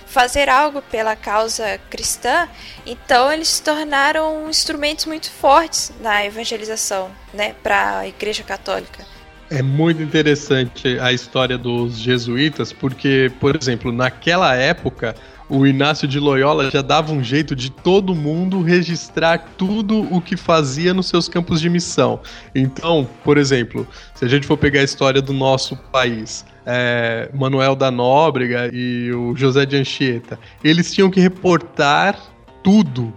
[0.04, 2.46] fazer algo pela causa cristã,
[2.84, 9.02] então eles se tornaram instrumentos muito fortes na evangelização, né, para a Igreja Católica.
[9.50, 15.14] É muito interessante a história dos jesuítas, porque, por exemplo, naquela época,
[15.49, 20.36] o Inácio de Loyola já dava um jeito de todo mundo registrar tudo o que
[20.36, 22.20] fazia nos seus campos de missão.
[22.55, 27.76] Então, por exemplo, se a gente for pegar a história do nosso país, é, Manuel
[27.76, 32.18] da Nóbrega e o José de Anchieta, eles tinham que reportar
[32.62, 33.12] tudo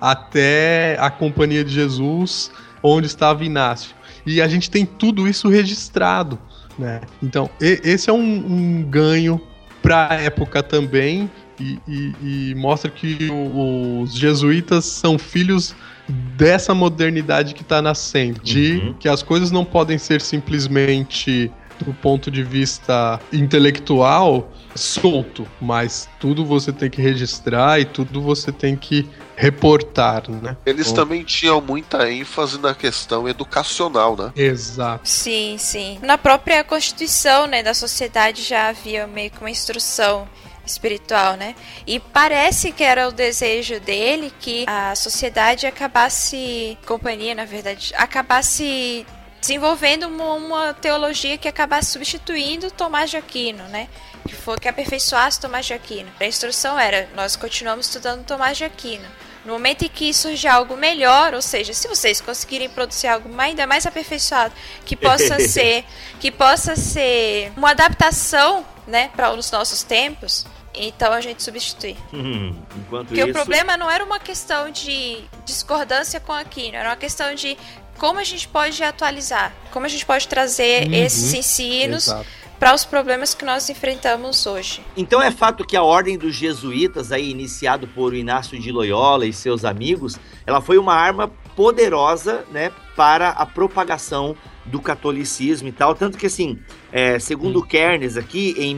[0.00, 2.50] até a Companhia de Jesus,
[2.82, 3.94] onde estava Inácio.
[4.26, 6.38] E a gente tem tudo isso registrado,
[6.78, 7.00] né?
[7.22, 9.40] Então, esse é um, um ganho
[9.80, 15.74] para a época também e, e- e mostra que os jesuítas são filhos
[16.08, 18.94] dessa modernidade que está nascendo, de Uhum.
[18.94, 21.50] que as coisas não podem ser simplesmente
[21.84, 28.50] do ponto de vista intelectual solto, mas tudo você tem que registrar e tudo você
[28.50, 30.56] tem que reportar, né?
[30.66, 30.94] Eles Bom.
[30.94, 34.32] também tinham muita ênfase na questão educacional, né?
[34.34, 35.08] Exato.
[35.08, 35.98] Sim, sim.
[36.02, 40.26] Na própria constituição, né, da sociedade já havia meio que uma instrução
[40.70, 41.54] espiritual, né?
[41.86, 49.06] E parece que era o desejo dele que a sociedade acabasse, companhia, na verdade, acabasse
[49.40, 53.88] desenvolvendo uma, uma teologia que acabasse substituindo Tomás de Aquino, né?
[54.26, 56.10] Que foi que aperfeiçoasse Tomás de Aquino.
[56.20, 59.08] A instrução era: nós continuamos estudando Tomás de Aquino.
[59.44, 63.66] No momento em que surge algo melhor, ou seja, se vocês conseguirem produzir algo ainda
[63.66, 64.52] mais aperfeiçoado,
[64.84, 65.84] que possa ser,
[66.20, 70.44] que possa ser uma adaptação, né, para os nossos tempos,
[70.74, 71.96] então a gente substitui.
[72.12, 73.30] Hum, enquanto Porque isso.
[73.30, 77.56] o problema não era uma questão de discordância com Aquino, era uma questão de
[77.98, 82.14] como a gente pode atualizar, como a gente pode trazer Uhum, esses ensinos
[82.58, 84.82] para os problemas que nós enfrentamos hoje.
[84.96, 89.32] Então é fato que a ordem dos jesuítas, aí iniciado por Inácio de Loyola e
[89.32, 95.94] seus amigos, ela foi uma arma poderosa, né, para a propagação do catolicismo e tal,
[95.94, 96.58] tanto que assim,
[96.92, 98.74] é, segundo Kernes aqui, em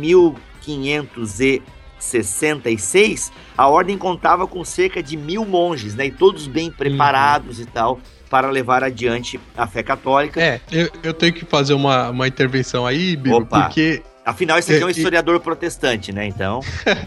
[2.00, 7.66] 1566, a ordem contava com cerca de mil monges, né, e todos bem preparados e
[7.66, 10.40] tal, para levar adiante a fé católica.
[10.40, 14.82] É, eu, eu tenho que fazer uma, uma intervenção aí, Bibo, porque Afinal, esse aqui
[14.82, 16.60] é um É, e- historiador protestante, né, então...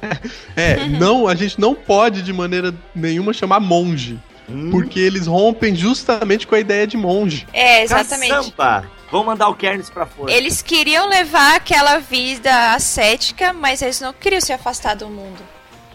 [0.56, 4.20] é, não, a gente não pode de maneira nenhuma chamar monge,
[4.50, 4.70] Hum.
[4.72, 7.48] porque eles rompem justamente com a ideia de monge.
[7.54, 8.30] É, exatamente.
[8.32, 8.86] Caçampa!
[9.10, 10.32] Vamos mandar o Kernes pra fora.
[10.32, 15.40] Eles queriam levar aquela vida ascética, mas eles não queriam se afastar do mundo.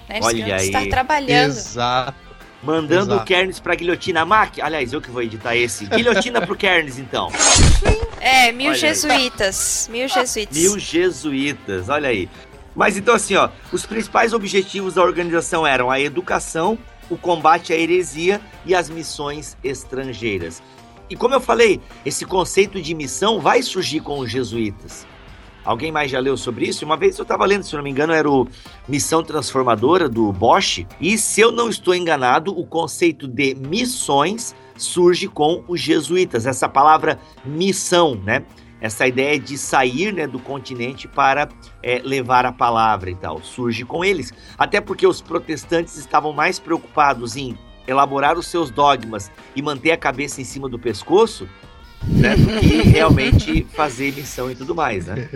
[0.09, 0.17] né?
[0.17, 0.67] Eles Olha queriam aí.
[0.67, 1.51] estar trabalhando.
[1.51, 2.15] Exato.
[2.63, 3.23] Mandando Exato.
[3.23, 4.25] o Kernes pra guilhotina.
[4.25, 5.87] Mac, aliás, eu que vou editar esse.
[5.87, 7.31] Guilhotina pro Kernes, então.
[8.21, 8.81] É, mil Olha aí.
[8.81, 9.89] jesuítas.
[9.93, 10.57] Mil jesuítas.
[10.57, 12.29] Mil jesuítas, olha aí.
[12.75, 16.79] Mas então, assim, ó, os principais objetivos da organização eram a educação,
[17.11, 20.63] o combate à heresia e as missões estrangeiras.
[21.11, 25.07] E como eu falei, esse conceito de missão vai surgir com os jesuítas.
[25.65, 26.85] Alguém mais já leu sobre isso?
[26.85, 28.47] Uma vez eu estava lendo, se não me engano, era o
[28.87, 30.87] Missão Transformadora do Bosch.
[30.99, 36.47] E se eu não estou enganado, o conceito de missões surge com os jesuítas.
[36.47, 38.45] Essa palavra missão, né?
[38.81, 41.49] Essa ideia de sair né, do continente para
[41.83, 44.33] é, levar a palavra e tal, surge com eles.
[44.57, 49.97] Até porque os protestantes estavam mais preocupados em elaborar os seus dogmas e manter a
[49.97, 51.49] cabeça em cima do pescoço
[52.03, 55.29] né, do que realmente fazer missão e tudo mais, né?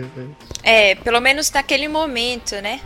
[0.61, 2.79] É, pelo menos naquele momento, né?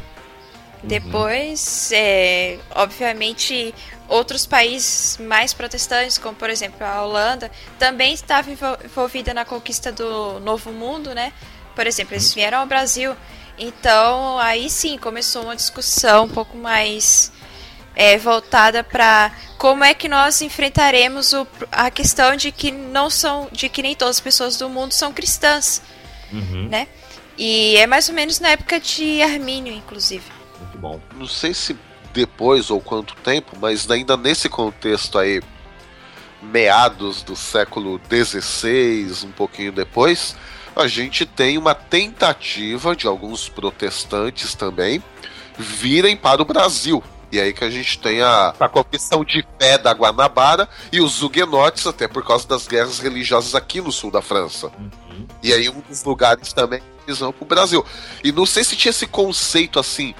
[0.83, 3.73] Depois, é, obviamente,
[4.07, 10.39] outros países mais protestantes, como por exemplo a Holanda, também estava envolvida na conquista do
[10.39, 11.33] Novo Mundo, né?
[11.75, 13.15] Por exemplo, eles vieram ao Brasil.
[13.57, 17.31] Então, aí sim começou uma discussão um pouco mais
[17.95, 23.49] é, voltada para como é que nós enfrentaremos o, a questão de que não são,
[23.51, 25.81] de que nem todas as pessoas do mundo são cristãs,
[26.31, 26.67] Uhum.
[26.69, 26.87] né?
[27.37, 30.36] E é mais ou menos na época de Armínio, inclusive.
[30.77, 31.01] Muito bom.
[31.15, 31.75] Não sei se
[32.13, 35.41] depois ou quanto tempo, mas ainda nesse contexto aí,
[36.41, 40.35] meados do século XVI, um pouquinho depois,
[40.75, 45.03] a gente tem uma tentativa de alguns protestantes também
[45.57, 47.03] virem para o Brasil.
[47.29, 51.21] E aí que a gente tem a, a confissão de fé da Guanabara e os
[51.21, 54.71] huguenotes, até por causa das guerras religiosas aqui no sul da França.
[54.79, 55.27] Uhum.
[55.43, 57.85] E aí um dos lugares também eles vão pro Brasil.
[58.23, 60.15] E não sei se tinha esse conceito assim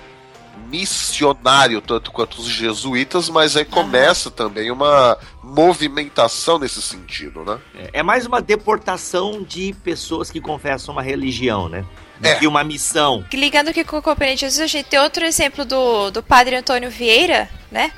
[0.69, 7.59] missionário tanto quanto os jesuítas, mas aí começa também uma movimentação nesse sentido, né?
[7.93, 11.85] É mais uma deportação de pessoas que confessam uma religião, né?
[12.19, 12.35] Do É.
[12.35, 13.23] que uma missão.
[13.31, 16.55] Ligando aqui com o Companhia de Jesus, a gente tem outro exemplo do, do padre
[16.55, 17.91] Antônio Vieira, né?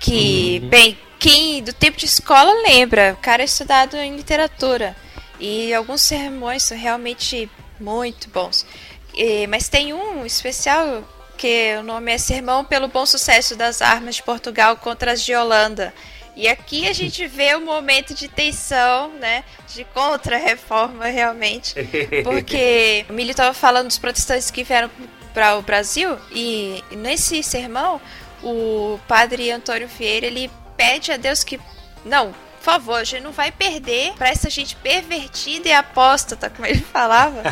[0.00, 4.96] Que, bem, quem do tempo de escola lembra, o cara é estudado em literatura.
[5.38, 7.48] E alguns sermões são realmente
[7.80, 8.66] muito bons.
[9.14, 11.02] E- mas tem um especial
[11.36, 15.34] que o nome é Sermão pelo Bom Sucesso das Armas de Portugal contra as de
[15.34, 15.92] Holanda.
[16.36, 19.44] E aqui a gente vê o momento de tensão, né?
[19.72, 21.74] De contra-reforma, realmente.
[22.22, 24.90] Porque o Milho estava falando dos protestantes que vieram
[25.32, 28.00] para o Brasil e nesse sermão
[28.42, 31.58] o padre Antônio Vieira ele pede a Deus que
[32.04, 32.32] não,
[32.64, 36.80] por favor, a gente não vai perder para essa gente pervertida e apóstata, como ele
[36.80, 37.42] falava.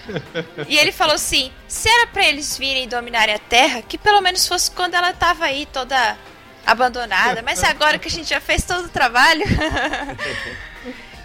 [0.66, 4.22] e ele falou assim: se era para eles virem e dominarem a terra, que pelo
[4.22, 6.16] menos fosse quando ela tava aí toda
[6.64, 9.44] abandonada, mas agora que a gente já fez todo o trabalho.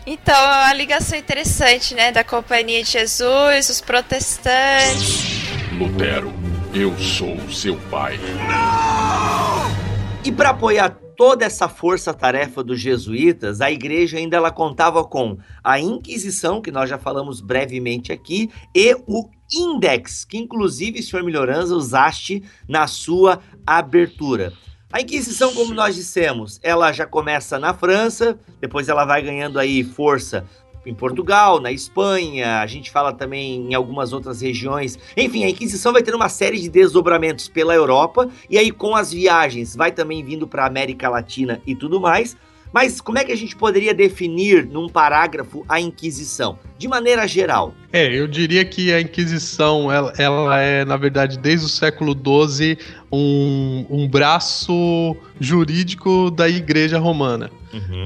[0.04, 2.12] Então, é uma ligação interessante, né?
[2.12, 5.44] Da Companhia de Jesus, os protestantes.
[5.74, 6.34] Lutero,
[6.74, 8.20] eu sou seu pai.
[10.24, 15.80] E para apoiar toda essa força-tarefa dos jesuítas, a igreja ainda ela contava com a
[15.80, 22.42] Inquisição, que nós já falamos brevemente aqui, e o Index, que inclusive, senhor Melhoranza, usaste
[22.68, 24.52] na sua abertura.
[24.92, 29.84] A Inquisição, como nós dissemos, ela já começa na França, depois ela vai ganhando aí
[29.84, 30.44] força
[30.86, 34.98] em Portugal, na Espanha, a gente fala também em algumas outras regiões.
[35.16, 39.12] Enfim, a Inquisição vai ter uma série de desdobramentos pela Europa e aí com as
[39.12, 42.36] viagens vai também vindo para América Latina e tudo mais.
[42.74, 46.58] Mas como é que a gente poderia definir num parágrafo a Inquisição?
[46.78, 47.74] De maneira geral.
[47.92, 52.78] É, eu diria que a Inquisição, ela, ela é, na verdade, desde o século XII,
[53.12, 57.52] um, um braço jurídico da Igreja Romana.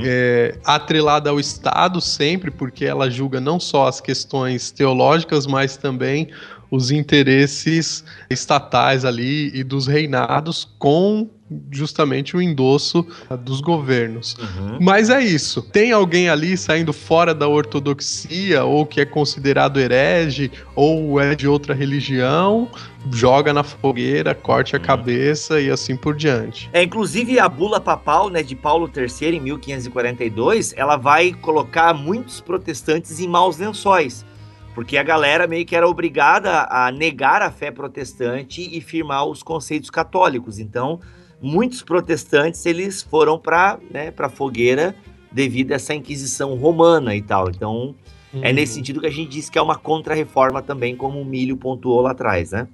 [0.03, 6.29] É, atrelada ao Estado sempre, porque ela julga não só as questões teológicas, mas também
[6.69, 11.29] os interesses estatais ali e dos reinados com
[11.71, 13.05] justamente o endosso
[13.41, 14.35] dos governos.
[14.81, 15.61] Mas é isso.
[15.61, 21.47] Tem alguém ali saindo fora da ortodoxia ou que é considerado herege ou é de
[21.47, 22.67] outra religião,
[23.11, 26.69] joga na fogueira, corte a cabeça e assim por diante.
[26.73, 32.41] É, inclusive a bula papal, né, de Paulo III em 1542, ela vai colocar muitos
[32.41, 34.25] protestantes em maus lençóis,
[34.73, 39.43] porque a galera meio que era obrigada a negar a fé protestante e firmar os
[39.43, 40.57] conceitos católicos.
[40.57, 40.99] Então,
[41.45, 44.95] muitos protestantes eles foram para, né, para fogueira
[45.31, 47.49] devido a essa inquisição romana e tal.
[47.49, 47.93] Então,
[48.41, 51.55] é nesse sentido que a gente diz que é uma contra-reforma também, como o Milho
[51.55, 52.67] pontuou lá atrás, né?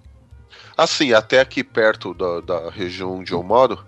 [0.78, 3.80] Assim, até aqui perto da, da região onde eu moro,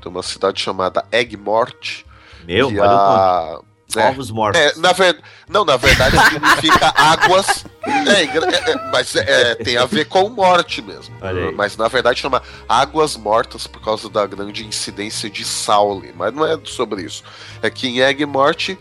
[0.00, 2.04] tem uma cidade chamada Egmort.
[2.46, 3.62] Meu, que olha o a...
[3.96, 4.60] é, Ovos mortos.
[4.60, 5.20] É, na ver...
[5.48, 7.64] Não, na verdade significa águas.
[7.84, 11.14] É, é, é, mas é, tem a ver com morte mesmo.
[11.56, 16.14] Mas na verdade chama águas mortas por causa da grande incidência de Saule.
[16.16, 17.24] Mas não é sobre isso.
[17.62, 18.76] É que em Egmort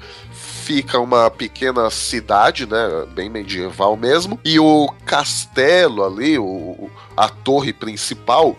[0.69, 2.77] fica uma pequena cidade, né,
[3.09, 8.55] bem medieval mesmo, e o castelo ali, o, a torre principal,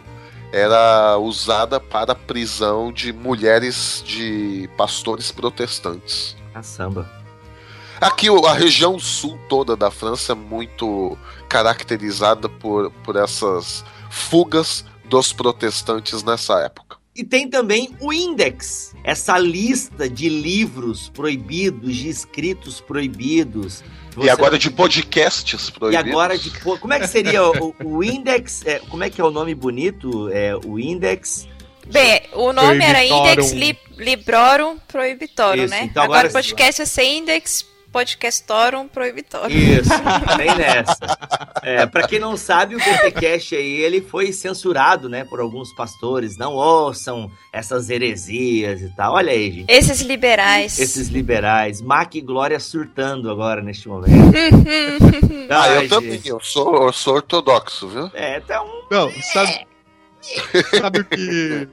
[0.52, 6.36] era usada para a prisão de mulheres de pastores protestantes.
[6.54, 7.08] A samba.
[8.00, 15.32] Aqui a região sul toda da França é muito caracterizada por, por essas fugas dos
[15.32, 16.96] protestantes nessa época.
[17.14, 23.84] E tem também o Index, essa lista de livros proibidos, de escritos proibidos.
[24.14, 24.26] Você...
[24.26, 26.06] E agora de podcasts proibidos.
[26.06, 26.50] E agora de.
[26.60, 28.64] Como é que seria o, o Index?
[28.64, 30.30] É, como é que é o nome bonito?
[30.30, 31.46] É o Index.
[31.90, 33.52] Bem, o nome era Index
[33.98, 35.84] Librorum Prohibitorum, Isso, né?
[35.84, 39.56] Então agora, agora o podcast é ser Index Podcastorum Proibitório.
[39.56, 39.90] Isso,
[40.36, 40.96] bem nessa.
[41.62, 46.38] É, pra quem não sabe, o BTcast aí, ele foi censurado, né, por alguns pastores.
[46.38, 49.14] Não ouçam essas heresias e tal.
[49.14, 49.70] Olha aí, gente.
[49.70, 50.78] Esses liberais.
[50.78, 51.80] Esses liberais.
[51.80, 54.12] Mac e Glória surtando agora, neste momento.
[55.50, 56.20] ah, eu também.
[56.24, 58.10] Eu sou, eu sou ortodoxo, viu?
[58.14, 58.66] É, então...
[58.90, 59.66] Não, sabe...
[60.80, 61.68] sabe o que...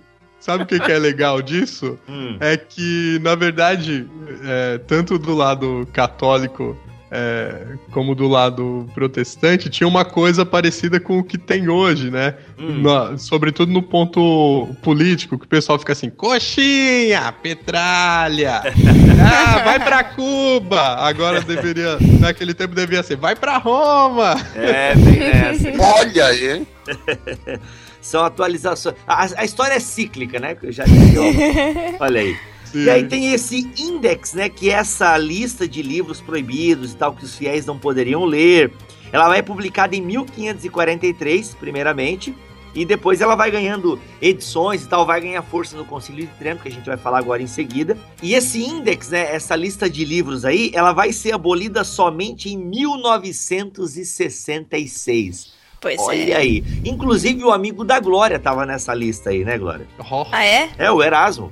[0.48, 2.00] Sabe o que, que é legal disso?
[2.08, 2.38] Hum.
[2.40, 4.08] É que, na verdade,
[4.46, 6.78] é, tanto do lado católico
[7.12, 12.36] é, como do lado protestante, tinha uma coisa parecida com o que tem hoje, né?
[12.58, 12.82] Hum.
[12.82, 18.62] Na, sobretudo no ponto político, que o pessoal fica assim, coxinha, petralha,
[19.22, 20.96] ah, vai pra Cuba!
[20.96, 24.34] Agora deveria, naquele tempo devia ser, vai pra Roma!
[24.56, 25.70] É, bem nessa.
[25.78, 26.66] Olha aí!
[28.08, 28.96] São atualizações.
[29.06, 30.56] A, a história é cíclica, né?
[30.56, 31.20] Que eu já disse.
[32.00, 32.38] Olha aí.
[32.64, 32.86] Sim.
[32.86, 34.48] E aí tem esse index, né?
[34.48, 38.72] Que é essa lista de livros proibidos e tal que os fiéis não poderiam ler.
[39.12, 42.34] Ela vai publicada em 1543, primeiramente,
[42.74, 46.64] e depois ela vai ganhando edições e tal, vai ganhar força no Concílio de Trento,
[46.64, 47.98] que a gente vai falar agora em seguida.
[48.24, 52.58] E esse index, né, essa lista de livros aí, ela vai ser abolida somente em
[52.58, 55.57] 1966.
[55.80, 56.38] Pois Olha é.
[56.38, 56.64] aí.
[56.84, 59.88] Inclusive o amigo da Glória tava nessa lista aí, né, Glória?
[60.10, 60.26] Oh.
[60.32, 60.70] Ah, é?
[60.78, 61.50] É, o Erasmo.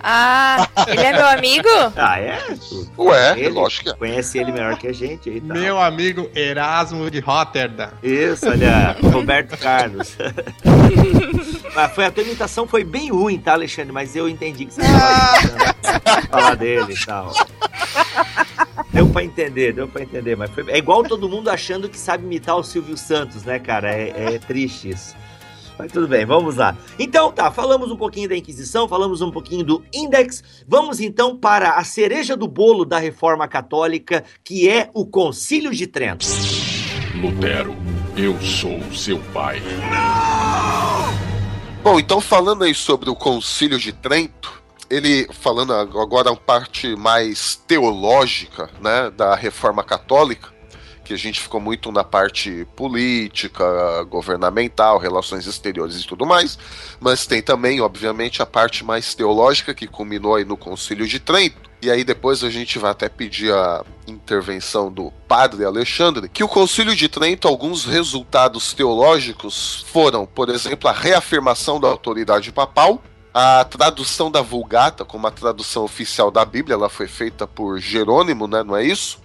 [0.00, 1.68] Ah, ele é meu amigo?
[1.96, 2.38] Ah, é?
[2.98, 3.94] Ué, ele, lógico que é.
[3.94, 5.54] Conhece ele melhor que a gente aí, tá?
[5.54, 7.90] Meu amigo Erasmo de Rotterdam.
[8.02, 10.16] Isso, olha, Roberto Carlos.
[11.74, 13.92] Mas foi, a tua imitação foi bem ruim, tá, Alexandre?
[13.92, 17.32] Mas eu entendi que você tava falar dele e tal.
[18.92, 20.70] Deu pra entender, deu pra entender, mas foi...
[20.70, 23.90] é igual todo mundo achando que sabe imitar o Silvio Santos, né, cara?
[23.90, 25.16] É, é triste isso.
[25.78, 26.76] Mas tudo bem, vamos lá.
[26.98, 30.64] Então tá, falamos um pouquinho da Inquisição, falamos um pouquinho do Index.
[30.68, 35.86] Vamos então para a cereja do bolo da Reforma Católica, que é o Concílio de
[35.86, 36.26] Trento.
[37.14, 37.74] Lutero,
[38.16, 39.60] eu sou seu pai.
[39.90, 41.32] Não!
[41.82, 44.61] Bom, então falando aí sobre o Concílio de Trento,
[44.92, 50.52] ele falando agora a parte mais teológica, né, da reforma católica,
[51.02, 53.64] que a gente ficou muito na parte política,
[54.04, 56.58] governamental, relações exteriores e tudo mais,
[57.00, 61.72] mas tem também, obviamente, a parte mais teológica que culminou aí no Concílio de Trento.
[61.80, 66.48] E aí depois a gente vai até pedir a intervenção do padre Alexandre, que o
[66.48, 73.02] Concílio de Trento, alguns resultados teológicos foram, por exemplo, a reafirmação da autoridade papal,
[73.32, 78.46] a tradução da Vulgata, como a tradução oficial da Bíblia, ela foi feita por Jerônimo,
[78.46, 78.62] né?
[78.62, 79.21] Não é isso?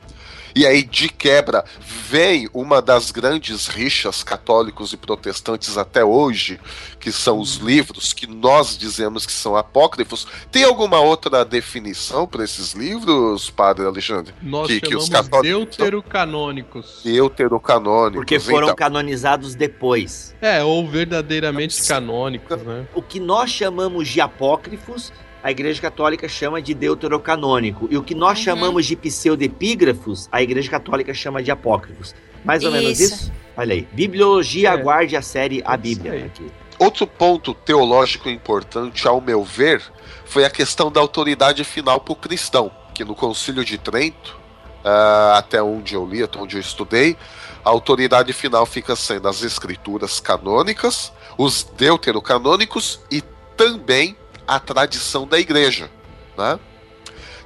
[0.57, 6.59] E aí, de quebra, vem uma das grandes rixas católicos e protestantes até hoje,
[6.99, 10.25] que são os livros que nós dizemos que são apócrifos.
[10.51, 14.33] Tem alguma outra definição para esses livros, Padre Alexandre?
[14.41, 17.01] Nós que, que os católicos deuterocanônicos.
[17.03, 18.15] Deuterocanônicos.
[18.17, 18.75] Porque foram então.
[18.77, 20.35] canonizados depois.
[20.41, 22.87] É, ou verdadeiramente canônicos, né?
[22.95, 25.13] O que nós chamamos de apócrifos
[25.47, 27.87] a Igreja Católica chama de deuterocanônico.
[27.89, 28.43] E o que nós uhum.
[28.43, 32.13] chamamos de pseudepígrafos, a Igreja Católica chama de apócrifos.
[32.43, 32.81] Mais ou isso.
[32.81, 33.31] menos isso?
[33.55, 33.87] Olha aí.
[33.93, 34.71] Bibliologia, é.
[34.73, 36.25] aguarde a série A Bíblia.
[36.25, 36.51] Aqui.
[36.77, 39.81] Outro ponto teológico importante, ao meu ver,
[40.25, 44.37] foi a questão da autoridade final para o cristão, que no Concílio de Trento,
[44.83, 47.15] uh, até onde eu li, até onde eu estudei,
[47.63, 53.23] a autoridade final fica sendo as escrituras canônicas, os deuterocanônicos e
[53.55, 54.17] também
[54.47, 55.91] a tradição da igreja.
[56.37, 56.59] Né?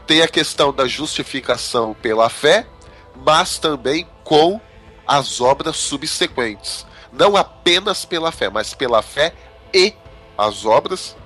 [0.05, 2.67] Tem a questão da justificação pela fé,
[3.15, 4.61] mas também com
[5.07, 6.85] as obras subsequentes.
[7.11, 9.33] Não apenas pela fé, mas pela fé
[9.73, 9.93] e
[10.37, 11.17] as obras.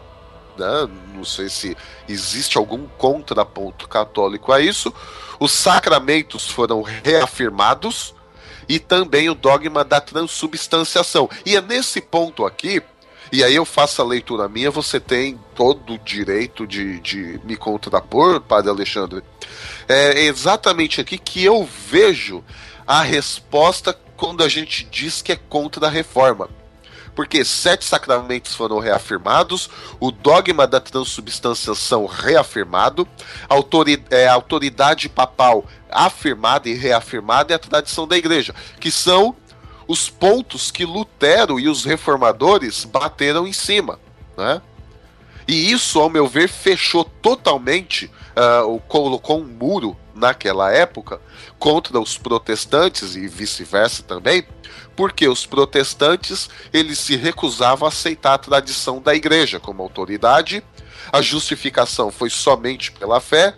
[0.58, 0.90] Né?
[1.14, 4.94] Não sei se existe algum contraponto católico a isso.
[5.40, 8.16] Os sacramentos foram reafirmados
[8.68, 11.30] e também o dogma da transubstanciação.
[11.46, 12.82] E é nesse ponto aqui
[13.32, 17.56] e aí eu faço a leitura minha, você tem todo o direito de, de me
[17.56, 19.24] contrapor, Padre Alexandre.
[19.88, 22.44] É exatamente aqui que eu vejo
[22.86, 26.50] a resposta quando a gente diz que é contra a reforma.
[27.16, 29.70] Porque sete sacramentos foram reafirmados,
[30.02, 33.08] o dogma da transubstanciação reafirmado,
[33.48, 39.34] a autoridade, é, autoridade papal afirmada e reafirmada e a tradição da igreja, que são
[39.88, 44.00] os pontos que Lutero e os reformadores bateram em cima,
[44.38, 44.62] né?
[45.48, 51.22] E isso, ao meu ver, fechou totalmente, uh, colocou um muro naquela época
[51.60, 54.44] contra os protestantes e vice-versa também,
[54.96, 60.64] porque os protestantes eles se recusavam a aceitar a tradição da igreja como autoridade,
[61.12, 63.56] a justificação foi somente pela fé,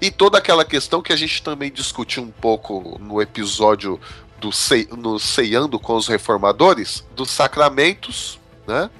[0.00, 3.98] e toda aquela questão que a gente também discutiu um pouco no episódio
[4.44, 4.86] do Ce...
[4.94, 8.90] no Ceiando com os Reformadores, dos sacramentos, né?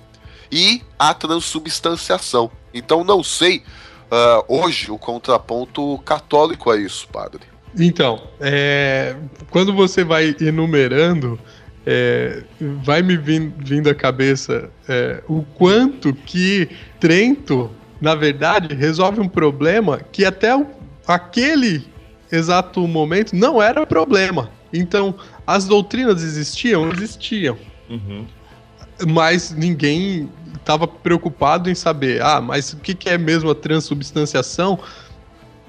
[0.50, 2.50] E a transubstanciação.
[2.72, 7.42] Então não sei uh, hoje o contraponto católico a isso, padre.
[7.78, 9.16] Então, é,
[9.50, 11.38] quando você vai enumerando,
[11.84, 12.44] é,
[12.82, 16.70] vai me vindo à cabeça é, o quanto que
[17.00, 17.70] Trento,
[18.00, 20.50] na verdade, resolve um problema que até
[21.06, 21.84] aquele
[22.30, 24.50] exato momento não era problema.
[24.74, 25.14] Então,
[25.46, 26.90] as doutrinas existiam?
[26.90, 27.56] Existiam.
[27.88, 28.26] Uhum.
[29.06, 34.78] Mas ninguém estava preocupado em saber, ah, mas o que, que é mesmo a transubstanciação?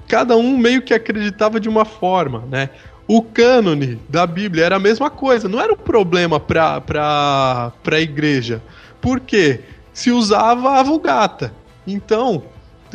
[0.08, 2.70] Cada um meio que acreditava de uma forma, né?
[3.08, 8.62] O cânone da Bíblia era a mesma coisa, não era um problema para a igreja.
[9.00, 9.60] Por quê?
[9.92, 11.52] Se usava a Vulgata.
[11.86, 12.42] Então,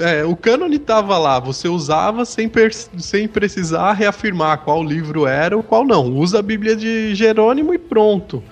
[0.01, 2.51] é, o cânone estava lá, você usava sem,
[2.97, 6.05] sem precisar reafirmar qual livro era ou qual não.
[6.15, 8.43] Usa a Bíblia de Jerônimo e pronto.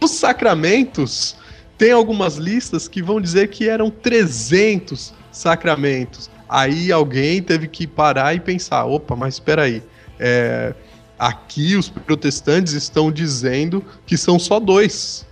[0.00, 1.36] Os sacramentos,
[1.78, 6.30] tem algumas listas que vão dizer que eram 300 sacramentos.
[6.48, 9.82] Aí alguém teve que parar e pensar: opa, mas espera aí.
[10.18, 10.74] É,
[11.18, 15.24] Aqui os protestantes estão dizendo que são só dois.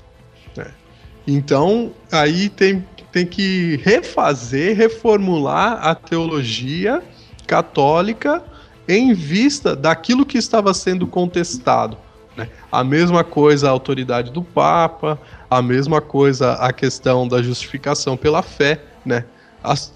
[0.56, 0.66] Né?
[1.26, 7.02] Então, aí tem, tem que refazer, reformular a teologia
[7.46, 8.42] católica
[8.88, 11.96] em vista daquilo que estava sendo contestado.
[12.36, 12.48] Né?
[12.70, 18.42] A mesma coisa a autoridade do Papa, a mesma coisa a questão da justificação pela
[18.42, 19.24] fé, né?
[19.62, 19.92] As,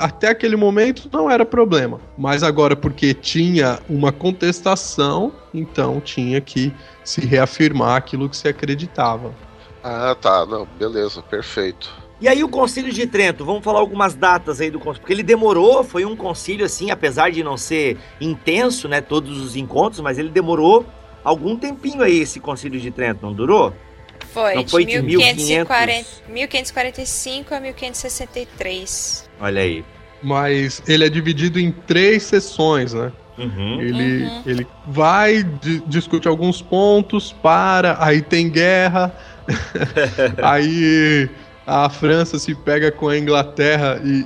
[0.00, 6.74] até aquele momento não era problema, mas agora porque tinha uma contestação, então tinha que
[7.04, 9.32] se reafirmar aquilo que se acreditava.
[9.84, 12.03] Ah, tá, não, beleza, perfeito.
[12.20, 15.22] E aí o Concílio de Trento, vamos falar algumas datas aí do concílio, porque ele
[15.22, 20.18] demorou, foi um concílio assim, apesar de não ser intenso, né, todos os encontros, mas
[20.18, 20.86] ele demorou
[21.24, 23.74] algum tempinho aí esse Concílio de Trento, não durou?
[24.32, 29.30] Foi, Não foi de 1540, 1545 a 1563.
[29.40, 29.84] Olha aí.
[30.22, 33.12] Mas ele é dividido em três sessões, né?
[33.38, 33.80] Uhum.
[33.80, 34.42] Ele, uhum.
[34.46, 35.44] ele vai,
[35.86, 39.14] discute alguns pontos, para, aí tem guerra,
[40.42, 41.28] aí
[41.66, 44.24] a França se pega com a Inglaterra e,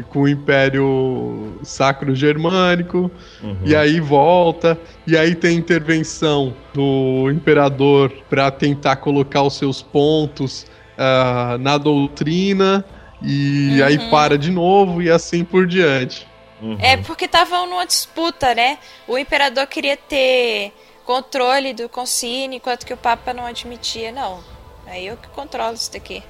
[0.00, 3.10] e com o Império Sacro Germânico,
[3.42, 3.58] uhum.
[3.64, 10.66] e aí volta, e aí tem intervenção do imperador para tentar colocar os seus pontos
[10.96, 12.84] uh, na doutrina,
[13.22, 13.86] e uhum.
[13.86, 16.26] aí para de novo, e assim por diante.
[16.62, 16.78] Uhum.
[16.80, 18.78] É porque estavam numa disputa, né?
[19.06, 20.72] O imperador queria ter
[21.04, 24.40] controle do concílio, enquanto que o Papa não admitia, não.
[24.86, 26.22] Aí eu que controlo isso daqui.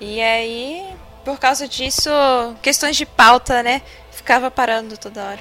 [0.00, 0.82] E aí,
[1.24, 2.08] por causa disso,
[2.62, 3.82] questões de pauta, né?
[4.10, 5.40] Ficava parando toda hora.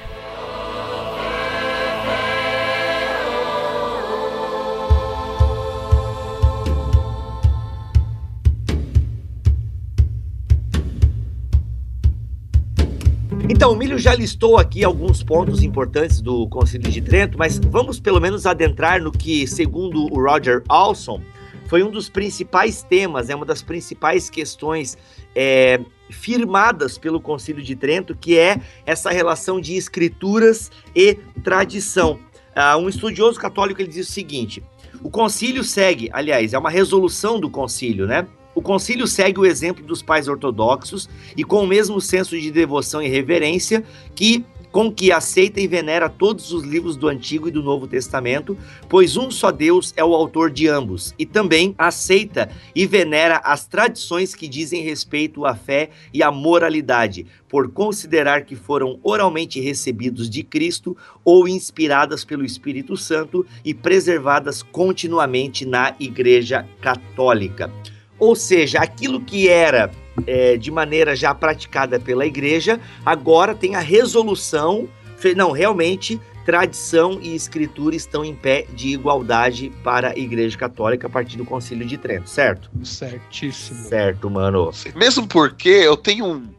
[13.47, 17.99] Então, o Milho já listou aqui alguns pontos importantes do Concílio de Trento, mas vamos
[17.99, 21.22] pelo menos adentrar no que, segundo o Roger Alson,
[21.70, 24.97] foi um dos principais temas, é uma das principais questões
[25.36, 31.13] é, firmadas pelo Concílio de Trento, que é essa relação de escrituras e
[31.43, 32.20] tradição.
[32.57, 34.63] Uh, um estudioso católico ele diz o seguinte:
[35.03, 38.28] o concílio segue, aliás, é uma resolução do concílio, né?
[38.55, 41.07] O concílio segue o exemplo dos pais ortodoxos
[41.38, 43.84] e com o mesmo senso de devoção e reverência
[44.15, 48.57] que com que aceita e venera todos os livros do Antigo e do Novo Testamento,
[48.88, 53.65] pois um só Deus é o autor de ambos, e também aceita e venera as
[53.65, 60.30] tradições que dizem respeito à fé e à moralidade, por considerar que foram oralmente recebidos
[60.30, 60.95] de Cristo
[61.26, 67.72] ou inspiradas pelo Espírito Santo e preservadas continuamente na Igreja Católica.
[68.20, 69.89] Ou seja, aquilo que era
[70.26, 74.88] é, de maneira já praticada pela igreja, agora tem a resolução.
[75.36, 81.09] Não, realmente, tradição e escritura estão em pé de igualdade para a Igreja Católica a
[81.09, 82.72] partir do Concílio de Trento, certo?
[82.84, 83.88] Certíssimo.
[83.88, 84.72] Certo, mano.
[84.95, 86.49] Mesmo porque eu tenho um,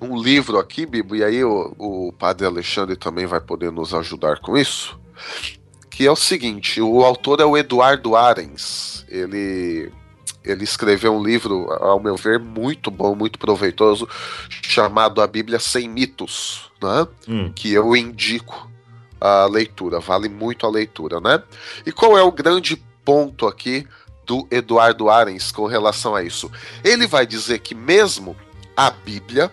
[0.00, 4.38] um livro aqui, Bibo, e aí o, o padre Alexandre também vai poder nos ajudar
[4.38, 4.98] com isso,
[5.90, 9.04] que é o seguinte: o autor é o Eduardo Arens.
[9.08, 9.92] Ele
[10.46, 14.08] ele escreveu um livro, ao meu ver, muito bom, muito proveitoso,
[14.62, 17.06] chamado A Bíblia Sem Mitos, né?
[17.28, 17.52] Hum.
[17.54, 18.70] que eu indico
[19.20, 21.42] a leitura, vale muito a leitura, né?
[21.84, 23.86] E qual é o grande ponto aqui
[24.24, 26.50] do Eduardo Arens com relação a isso?
[26.84, 28.36] Ele vai dizer que mesmo
[28.76, 29.52] a Bíblia,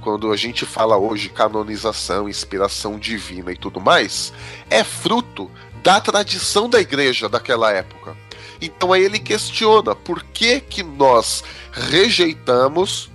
[0.00, 4.32] quando a gente fala hoje canonização, inspiração divina e tudo mais,
[4.70, 5.50] é fruto
[5.82, 8.16] da tradição da igreja daquela época.
[8.62, 11.42] Então aí ele questiona por que que nós
[11.72, 13.10] rejeitamos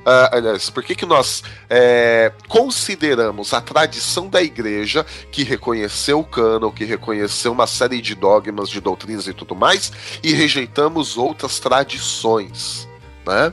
[0.00, 6.24] Uh, aliás, por que, que nós é, consideramos a tradição da igreja, que reconheceu o
[6.24, 11.60] cânon, que reconheceu uma série de dogmas, de doutrinas e tudo mais, e rejeitamos outras
[11.60, 12.88] tradições,
[13.26, 13.52] né?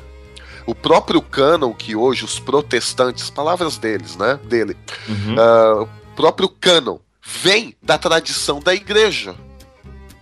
[0.65, 4.77] O próprio cânon que hoje os protestantes, palavras deles, né, dele,
[5.07, 5.35] Uhum.
[5.35, 9.35] uh, o próprio cânon vem da tradição da igreja,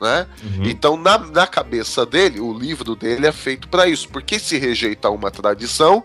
[0.01, 0.27] né?
[0.43, 0.65] Uhum.
[0.65, 5.09] Então, na, na cabeça dele, o livro dele é feito para isso, porque se rejeita
[5.09, 6.03] uma tradição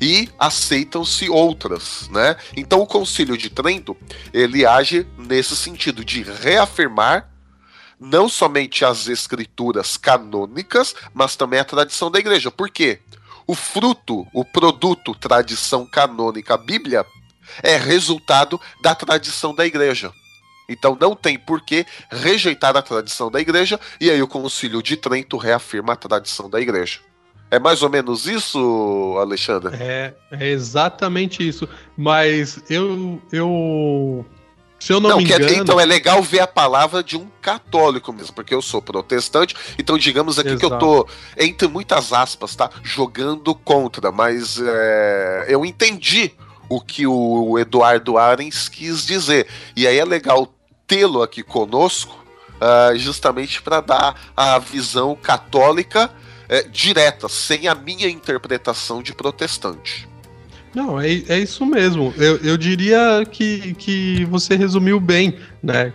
[0.00, 2.36] e aceitam-se outras, né?
[2.56, 3.96] Então, o Concílio de Trento
[4.32, 7.28] ele age nesse sentido de reafirmar
[8.00, 12.50] não somente as escrituras canônicas, mas também a tradição da igreja.
[12.50, 13.00] Por quê?
[13.46, 17.04] O fruto, o produto tradição canônica, a Bíblia,
[17.62, 20.12] é resultado da tradição da igreja.
[20.68, 24.96] Então não tem por que rejeitar a tradição da igreja, e aí o Concílio de
[24.96, 27.00] Trento reafirma a tradição da igreja.
[27.50, 29.74] É mais ou menos isso, Alexandre?
[29.80, 31.66] É, é exatamente isso.
[31.96, 33.20] Mas eu.
[33.32, 34.26] eu
[34.78, 35.62] se eu não, me quer- engano.
[35.62, 39.98] então é legal ver a palavra de um católico mesmo, porque eu sou protestante, então
[39.98, 40.78] digamos aqui que eu Exato.
[40.78, 42.70] tô, entre muitas aspas, tá?
[42.84, 46.30] Jogando contra, mas é, eu entendi
[46.68, 49.48] o que o Eduardo Arens quis dizer.
[49.74, 50.54] E aí é legal
[50.88, 52.24] tê-lo aqui conosco,
[52.60, 56.10] ah, justamente para dar a visão católica
[56.48, 60.08] é, direta, sem a minha interpretação de protestante.
[60.74, 62.12] Não, é, é isso mesmo.
[62.16, 65.92] Eu, eu diria que, que você resumiu bem, né?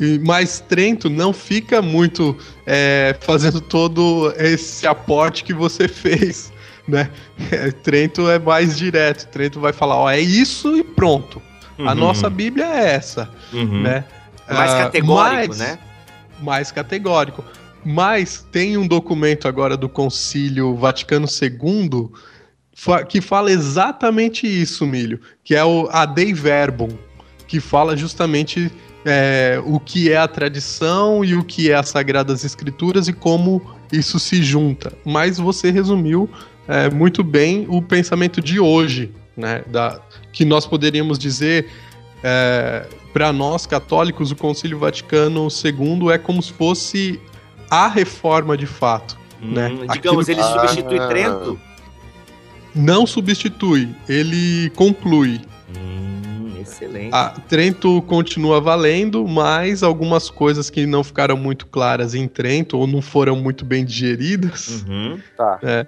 [0.00, 2.36] E- Mas Trento não fica muito
[2.66, 6.52] é, fazendo todo esse aporte que você fez,
[6.86, 7.10] né?
[7.50, 9.26] É, Trento é mais direto.
[9.28, 11.42] Trento vai falar, ó, é isso e pronto.
[11.78, 11.94] A Uhum.
[11.94, 13.82] nossa Bíblia é essa, Uhum.
[13.82, 14.04] né?
[14.48, 15.78] É mais Ah, categórico, mas- né?
[16.40, 17.44] mais categórico.
[17.84, 22.08] Mas tem um documento agora do Concílio Vaticano II
[23.08, 26.88] que fala exatamente isso, Milho, que é o a Dei Verbum,
[27.46, 28.70] que fala justamente
[29.04, 33.62] é, o que é a tradição e o que é as Sagradas Escrituras e como
[33.92, 34.92] isso se junta.
[35.04, 36.28] Mas você resumiu
[36.68, 39.62] é, muito bem o pensamento de hoje, né?
[39.68, 40.00] Da,
[40.32, 41.68] que nós poderíamos dizer
[43.12, 47.20] para nós católicos, o Concílio Vaticano II é como se fosse
[47.70, 49.16] a reforma de fato.
[49.40, 49.68] né?
[49.68, 51.06] Hum, digamos, ele Aquilo- substitui Ah.
[51.08, 51.60] Trento.
[52.74, 55.40] Não substitui, ele conclui.
[55.76, 57.14] Hum, excelente.
[57.14, 62.86] A Trento continua valendo, mas algumas coisas que não ficaram muito claras em Trento ou
[62.86, 65.18] não foram muito bem digeridas Uhum.
[65.62, 65.86] é,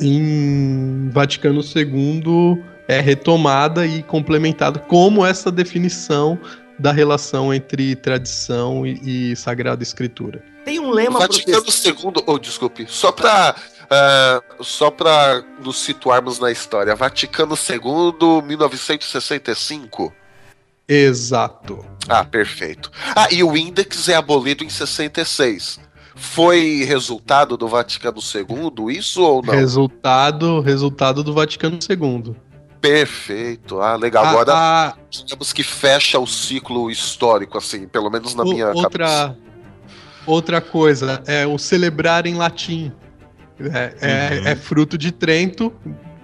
[0.00, 6.38] em Vaticano II é retomada e complementada como essa definição
[6.78, 10.42] da relação entre tradição e, e Sagrada Escritura.
[10.64, 12.02] Tem um lema Vaticano protestante.
[12.02, 13.54] II, oh, desculpe, só para
[14.60, 20.12] só para nos situarmos na história, Vaticano II, 1965.
[20.86, 21.84] Exato.
[22.06, 22.90] Ah, perfeito.
[23.16, 25.80] Ah, e o índex é abolido em 66.
[26.14, 29.54] Foi resultado do Vaticano II, isso ou não?
[29.54, 32.36] Resultado, resultado do Vaticano II.
[32.80, 33.80] Perfeito.
[33.80, 34.24] Ah, legal.
[34.24, 38.68] A- Agora, a- digamos que fecha o ciclo histórico, assim, pelo menos na o- minha
[38.68, 39.36] outra, cabeça.
[40.26, 42.92] outra coisa é o celebrar em latim.
[43.60, 44.46] É, é- Uhum.
[44.48, 45.72] é fruto de Trento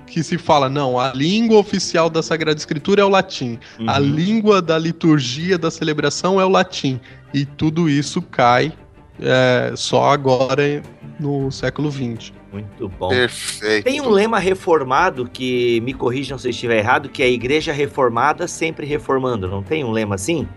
[0.06, 3.58] que se fala, não, a língua oficial da Sagrada Escritura é o latim.
[3.86, 4.06] A Uhum.
[4.06, 7.00] língua da liturgia da celebração é o latim.
[7.32, 8.72] E tudo isso cai
[9.20, 10.82] é, só agora
[11.20, 12.32] no século XX.
[12.54, 13.08] Muito bom.
[13.08, 13.84] Perfeito.
[13.84, 17.72] Tem um lema reformado que, me corrijam se eu estiver errado, que é a igreja
[17.72, 19.48] reformada sempre reformando.
[19.48, 20.48] Não tem um lema assim?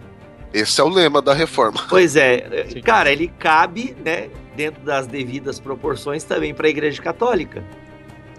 [0.53, 1.81] Esse é o lema da reforma.
[1.89, 2.81] Pois é, Sim.
[2.81, 7.63] cara, ele cabe, né, dentro das devidas proporções também para a igreja católica.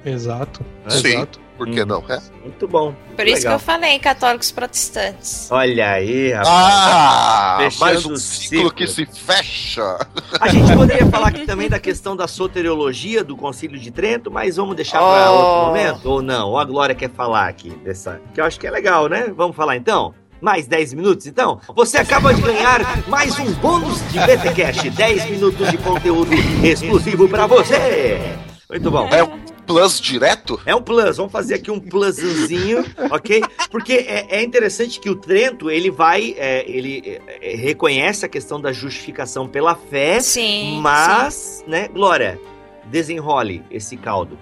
[0.04, 0.64] Exato.
[0.88, 1.08] Sim.
[1.08, 1.47] Exato.
[1.58, 1.86] Por que Uhum.
[1.86, 2.04] não?
[2.08, 2.20] É?
[2.42, 2.94] Muito bom.
[3.16, 3.52] Por isso que legal.
[3.54, 5.48] eu falei católicos protestantes.
[5.50, 6.48] Olha aí, rapaz.
[6.56, 8.70] Ah, Fechando mais um ciclo ciclo.
[8.72, 9.98] que se fecha.
[10.40, 14.56] A gente poderia falar aqui também da questão da soteriologia do Concílio de Trento, mas
[14.56, 15.34] vamos deixar para Oh.
[15.34, 16.50] outro momento ou não?
[16.50, 19.32] Ou a Glória quer falar aqui dessa, que eu acho que é legal, né?
[19.36, 20.14] Vamos falar então.
[20.40, 24.88] mais 10 minutos, então, você acaba de ganhar mais um bônus de BTCast.
[24.90, 26.32] 10 minutos de conteúdo
[26.62, 28.36] exclusivo para você.
[28.70, 29.08] Muito bom.
[29.08, 29.37] É um
[29.68, 30.58] plus direto?
[30.64, 33.42] É um plus, vamos fazer aqui um plusinho, ok?
[33.70, 38.58] Porque é, é, interessante que o Trento, ele vai, é, ele é, reconhece a questão
[38.58, 41.64] da justificação pela fé, sim, mas, sim.
[41.70, 42.40] né, Glória,
[42.86, 44.38] desenrole esse caldo.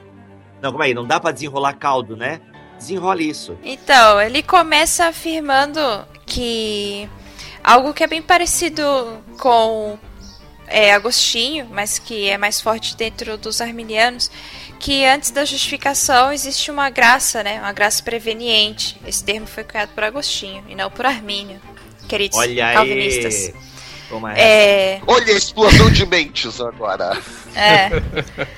[0.63, 2.41] Não, como aí, não dá para desenrolar caldo, né?
[2.79, 3.59] Desenrole isso.
[3.65, 5.81] Então, ele começa afirmando
[6.25, 7.09] que
[7.65, 8.83] algo que é bem parecido
[9.39, 9.99] com
[10.69, 14.31] é, Agostinho, mas que é mais forte dentro dos arminianos,
[14.79, 17.59] que antes da justificação existe uma graça, né?
[17.59, 18.97] Uma graça preveniente.
[19.07, 21.61] Esse termo foi criado por Agostinho e não por Armínio,
[22.09, 23.47] queridos Olha calvinistas.
[23.47, 23.76] Aí.
[24.09, 27.17] Toma É, Olha a explosão de mentes agora.
[27.57, 27.91] é,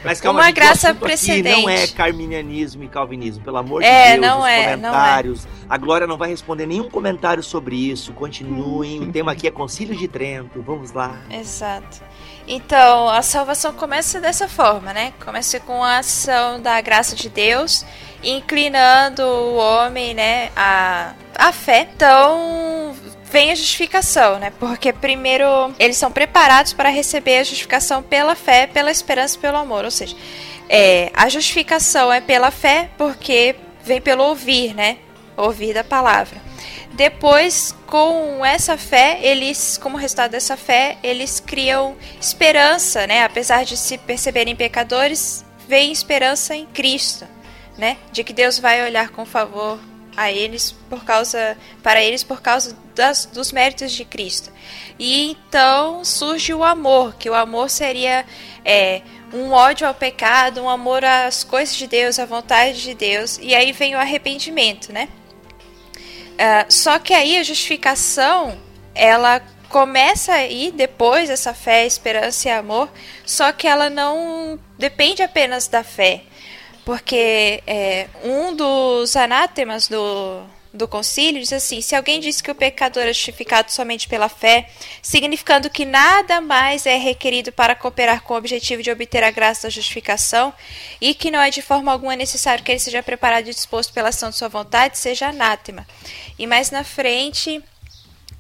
[0.05, 1.63] Mas calma, Uma gente, o graça assunto aqui precedente.
[1.63, 5.49] não é carminianismo e calvinismo, pelo amor É, de Deus, não os é, não comentários.
[5.69, 8.13] A Glória não vai responder nenhum comentário sobre isso.
[8.13, 10.61] Continuem, o tema aqui é Concílio de Trento.
[10.63, 11.17] Vamos lá.
[11.31, 12.03] exato.
[12.51, 15.13] Então, a salvação começa dessa forma, né?
[15.23, 17.85] Começa com a ação da graça de Deus,
[18.23, 21.87] inclinando o homem, né, à, à fé.
[21.95, 22.95] Então,
[23.31, 24.53] vem a justificação, né?
[24.59, 25.47] Porque primeiro
[25.79, 29.85] eles são preparados para receber a justificação pela fé, pela esperança pelo amor.
[29.85, 30.17] Ou seja,
[30.69, 34.99] é, a justificação é pela fé porque vem pelo ouvir, né?
[35.37, 36.49] Ouvir da palavra.
[36.93, 43.23] Depois, com essa fé, eles, como resultado dessa fé, eles criam esperança, né?
[43.25, 47.27] Apesar de se perceberem pecadores, vem esperança em Cristo,
[47.77, 47.99] né?
[48.11, 49.79] De que Deus vai olhar com favor
[50.17, 54.51] a eles por causa para eles por causa das, dos méritos de Cristo.
[54.99, 58.27] E então surge o amor, que o amor seria
[58.65, 59.03] é,
[59.33, 63.55] um ódio ao pecado, um amor às coisas de Deus, à vontade de Deus, e
[63.55, 65.09] aí vem o arrependimento, né?
[66.35, 68.59] Uh, só que aí a justificação
[68.95, 72.89] ela começa aí depois essa fé, esperança e amor,
[73.25, 76.23] só que ela não depende apenas da fé,
[76.89, 82.55] porque é, um dos anátemas do, do concílio diz assim: se alguém diz que o
[82.55, 84.71] pecador é justificado somente pela fé,
[85.03, 89.65] significando que nada mais é requerido para cooperar com o objetivo de obter a graça
[89.65, 90.51] da justificação,
[90.99, 94.09] e que não é de forma alguma necessário que ele seja preparado e disposto pela
[94.09, 95.87] ação de sua vontade, seja anátema.
[96.39, 97.63] E mais na frente,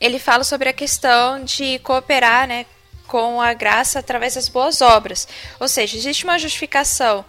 [0.00, 2.64] ele fala sobre a questão de cooperar, né?
[3.06, 5.28] Com a graça através das boas obras.
[5.60, 7.24] Ou seja, existe uma justificação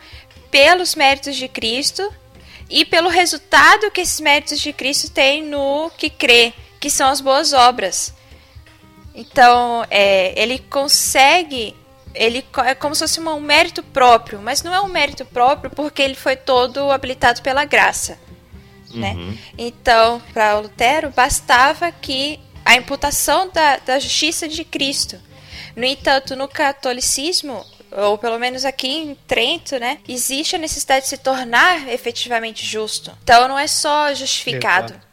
[0.51, 2.13] pelos méritos de Cristo
[2.69, 7.19] e pelo resultado que esses méritos de Cristo têm no que crê, que são as
[7.19, 8.13] boas obras.
[9.13, 11.75] Então, é, ele consegue,
[12.13, 16.01] ele é como se fosse um mérito próprio, mas não é um mérito próprio porque
[16.01, 18.19] ele foi todo habilitado pela graça.
[18.93, 19.13] Né?
[19.13, 19.37] Uhum.
[19.57, 25.19] Então, para Lutero, bastava que a imputação da, da justiça de Cristo.
[25.75, 31.09] No entanto, no catolicismo, ou pelo menos aqui em Trento, né, existe a necessidade de
[31.09, 33.11] se tornar efetivamente justo.
[33.23, 34.93] Então não é só justificado.
[34.93, 35.09] Exato.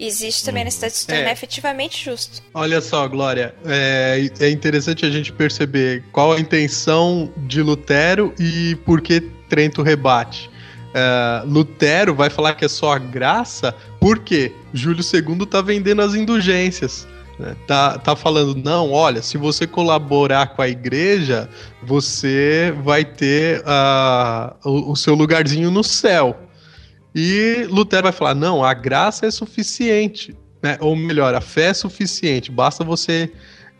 [0.00, 1.32] Existe também a necessidade de se tornar É.
[1.32, 2.40] efetivamente justo.
[2.54, 8.76] Olha só, Glória, é, é interessante a gente perceber qual a intenção de Lutero e
[8.84, 10.48] por que Trento rebate.
[10.94, 16.14] É, Lutero vai falar que é só a graça porque Júlio II tá vendendo as
[16.14, 17.06] indulgências.
[17.38, 17.56] Né?
[17.66, 21.48] Tá, tá falando, não, olha, se você colaborar com a igreja,
[21.82, 26.36] você vai ter ah, o, o seu lugarzinho no céu.
[27.14, 30.36] E Lutero vai falar: não, a graça é suficiente.
[30.62, 30.76] Né?
[30.80, 33.32] Ou melhor, a fé é suficiente, basta você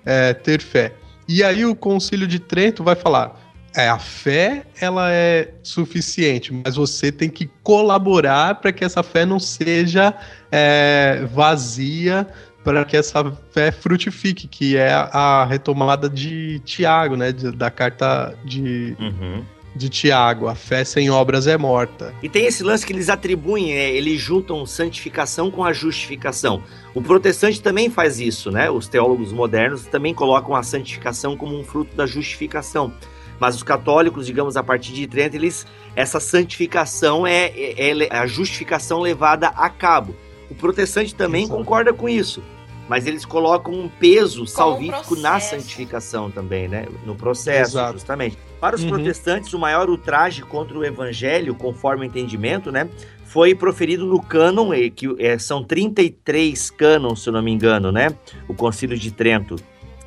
[0.06, 0.92] é, ter fé.
[1.26, 3.38] E aí o Concílio de Trento vai falar:
[3.76, 9.26] é, a fé ela é suficiente, mas você tem que colaborar para que essa fé
[9.26, 10.14] não seja
[10.50, 12.26] é, vazia,
[12.64, 17.32] para que essa fé frutifique, que é a retomada de Tiago, né?
[17.32, 19.42] de- da carta de, Uhum.
[19.74, 22.12] de Tiago: a fé sem obras é morta.
[22.22, 26.62] E tem esse lance que eles atribuem, é, eles juntam santificação com a justificação.
[26.94, 28.68] O protestante também faz isso, né?
[28.70, 32.92] Os teólogos modernos também colocam a santificação como um fruto da justificação.
[33.40, 35.64] Mas os católicos, digamos, a partir de Trento, eles,
[35.94, 40.14] essa santificação é, é- é a justificação levada a cabo.
[40.50, 41.56] O protestante também Exato.
[41.56, 42.42] concorda com isso.
[42.88, 46.86] Mas eles colocam um peso salvífico na santificação também, né?
[47.04, 47.92] No processo, Exato.
[47.94, 48.38] justamente.
[48.60, 48.88] Para os Uhum.
[48.88, 52.88] protestantes, o maior ultraje contra o evangelho, conforme o entendimento, né?
[53.26, 58.08] Foi proferido no cânon, que eh, são 33 cânons, se eu não me engano, né?
[58.48, 59.56] O Concílio de Trento.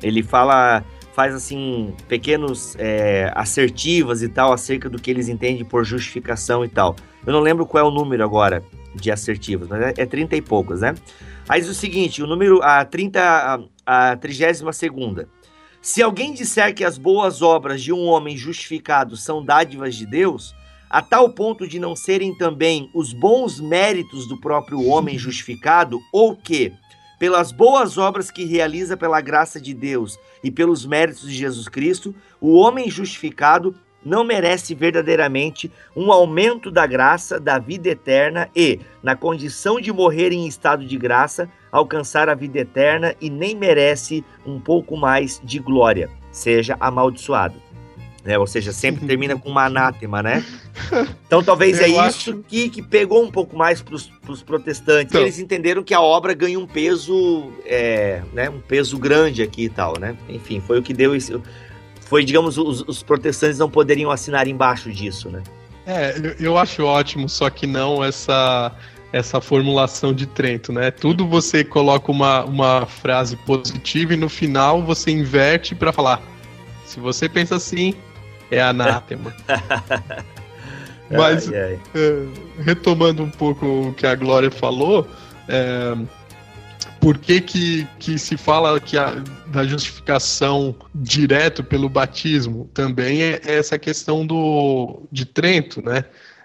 [0.02, 0.84] Ele fala,
[1.14, 6.68] faz assim, pequenos eh, assertivas e tal, acerca do que eles entendem por justificação e
[6.68, 6.96] tal.
[7.24, 10.42] Eu não lembro qual é o número agora de assertivas, mas é, é 30 e
[10.42, 10.94] poucos, né?
[11.52, 13.20] Aí diz o seguinte, o número, a 30,
[13.84, 15.28] a, a 32 segunda.
[15.82, 20.54] Se alguém disser que as boas obras de um homem justificado são dádivas de Deus,
[20.88, 26.34] a tal ponto de não serem também os bons méritos do próprio homem justificado, ou
[26.34, 26.72] que,
[27.18, 32.14] pelas boas obras que realiza pela graça de Deus e pelos méritos de Jesus Cristo,
[32.40, 33.74] o homem justificado
[34.04, 40.32] não merece verdadeiramente um aumento da graça, da vida eterna e, na condição de morrer
[40.32, 45.58] em estado de graça, alcançar a vida eterna e nem merece um pouco mais de
[45.58, 47.54] glória, seja amaldiçoado.
[48.24, 48.38] Né?
[48.38, 50.44] Ou seja, sempre termina com uma anátema, né?
[51.26, 55.10] Então talvez é isso que, que pegou um pouco mais para os protestantes.
[55.10, 55.22] Então.
[55.22, 59.68] Eles entenderam que a obra ganha um peso, é, né, um peso grande aqui e
[59.70, 60.14] tal, né?
[60.28, 61.42] Enfim, foi o que deu isso.
[62.04, 65.42] Foi, digamos, os, os protestantes não poderiam assinar embaixo disso, né?
[65.86, 68.72] É, eu, eu acho ótimo, só que não essa
[69.12, 70.90] essa formulação de Trento, né?
[70.90, 76.22] Tudo você coloca uma, uma frase positiva e no final você inverte para falar.
[76.86, 77.94] Se você pensa assim,
[78.50, 79.34] é anátema.
[81.10, 81.80] Mas, ai, ai.
[81.94, 82.26] É,
[82.62, 85.06] retomando um pouco o que a Glória falou,
[85.46, 85.94] é,
[87.02, 89.16] por que, que, que se fala que a,
[89.48, 92.70] da justificação direto pelo batismo?
[92.72, 96.04] Também é essa questão do, de Trento, né?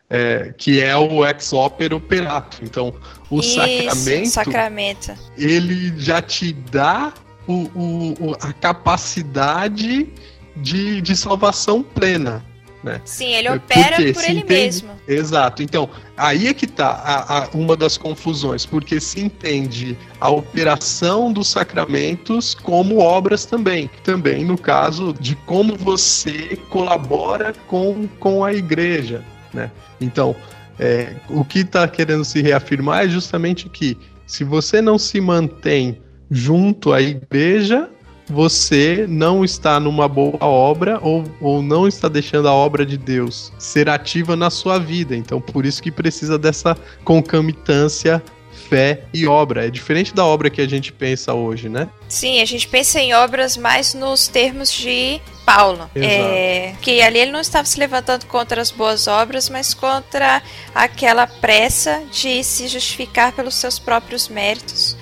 [0.09, 2.59] é, que é o ex opere operato.
[2.63, 2.93] Então,
[3.29, 7.13] o Isso, sacramento, sacramento, ele já te dá
[7.47, 10.09] o, o, a capacidade
[10.55, 12.43] de, de salvação plena.
[12.83, 13.01] Né?
[13.05, 14.53] Sim, ele opera porque por ele entende...
[14.53, 14.89] mesmo.
[15.07, 15.63] Exato.
[15.63, 21.33] Então, aí é que está a, a, uma das confusões, porque se entende a operação
[21.33, 23.89] dos sacramentos como obras também.
[24.03, 29.23] Também no caso de como você colabora com, com a igreja.
[29.53, 29.71] Né?
[29.99, 30.35] Então,
[30.79, 36.01] é, o que está querendo se reafirmar é justamente que se você não se mantém
[36.29, 37.89] junto à igreja,
[38.29, 43.51] você não está numa boa obra ou, ou não está deixando a obra de Deus
[43.57, 45.15] ser ativa na sua vida.
[45.15, 48.21] Então, por isso que precisa dessa concomitância
[48.69, 49.67] fé e obra.
[49.67, 51.87] É diferente da obra que a gente pensa hoje, né?
[52.07, 55.89] Sim, a gente pensa em obras mais nos termos de Paulo.
[55.95, 60.41] É, que ali ele não estava se levantando contra as boas obras, mas contra
[60.75, 64.97] aquela pressa de se justificar pelos seus próprios méritos.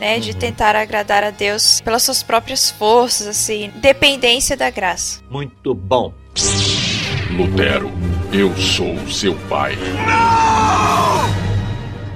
[0.00, 0.38] Né, de uhum.
[0.38, 5.20] tentar agradar a Deus pelas suas próprias forças, assim, dependência da graça.
[5.30, 6.14] Muito bom.
[7.36, 7.90] Lutero,
[8.32, 9.76] eu sou seu pai.
[10.06, 11.50] Não!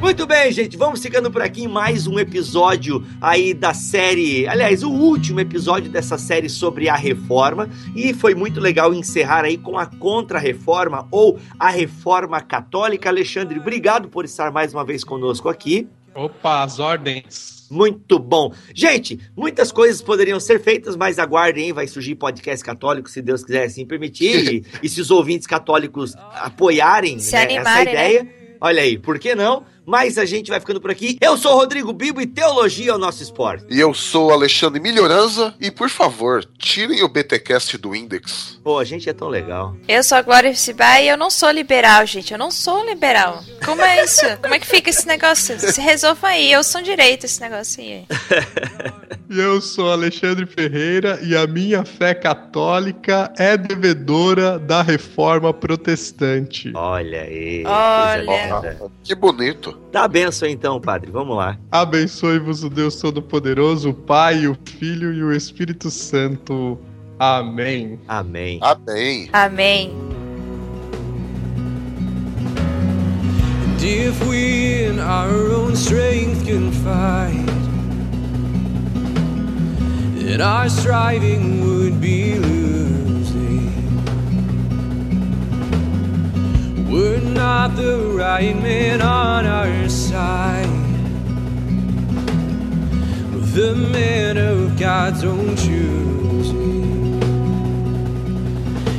[0.01, 4.83] Muito bem, gente, vamos ficando por aqui em mais um episódio aí da série, aliás,
[4.83, 9.79] o último episódio dessa série sobre a reforma, e foi muito legal encerrar aí com
[9.79, 13.09] a contra-reforma ou a reforma católica.
[13.09, 15.89] Alexandre, obrigado por estar mais uma vez conosco aqui.
[16.15, 17.54] Opa, as ordens.
[17.71, 18.53] Muito bom.
[18.75, 23.65] Gente, muitas coisas poderiam ser feitas, mas aguardem, vai surgir podcast católico, se Deus quiser
[23.65, 28.23] assim permitir, e, e se os ouvintes católicos apoiarem né, essa ideia.
[28.25, 28.44] Né?
[28.65, 29.63] Olha aí, por que não?
[29.85, 31.19] Mas a gente vai ficando por aqui.
[31.21, 33.67] Eu sou o Rodrigo Bibo e teologia é o nosso esporte.
[33.69, 35.55] E eu sou o Alexandre Melhoranza.
[35.61, 38.59] E por favor, tirem o BTcast do Index.
[38.65, 39.77] Pô, a gente é tão legal.
[39.87, 42.33] Eu sou a Glória Cibá e eu não sou liberal, gente.
[42.33, 43.45] Eu não sou liberal.
[43.63, 44.23] Como é isso?
[44.41, 45.61] Como é que fica esse negócio?
[45.61, 46.51] Se resolva aí.
[46.51, 48.07] Eu sou direito esse negócio aí.
[49.31, 56.71] E eu sou Alexandre Ferreira e a minha fé católica é devedora da reforma protestante.
[56.75, 57.65] Olha aí.
[57.65, 58.77] Olha.
[59.03, 59.79] Que bonito.
[59.91, 61.11] Dá a benção então, padre.
[61.11, 61.59] Vamos lá.
[61.71, 66.79] Abençoe-vos o Deus Todo-Poderoso, o Pai, o Filho e o Espírito Santo.
[67.19, 67.99] Amém.
[68.07, 68.59] Amém.
[68.61, 69.31] Amém.
[69.33, 70.15] Amém.
[73.75, 77.64] And if we in our own strength can fight,
[80.29, 83.71] then our striving would be losing.
[86.91, 90.67] We're not the right man on our side.
[93.55, 97.23] The man of God's own choosing.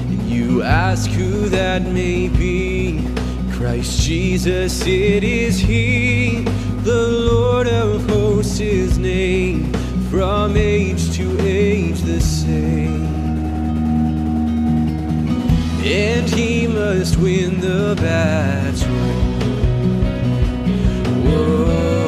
[0.10, 3.06] And you ask who that may be.
[3.52, 6.42] Christ Jesus, it is He,
[6.84, 9.72] the Lord of hosts, His name,
[10.10, 13.06] from age to age the same.
[15.84, 19.36] And He must win the battle.
[21.26, 22.05] Whoa,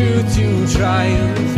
[0.00, 1.49] truth to triumph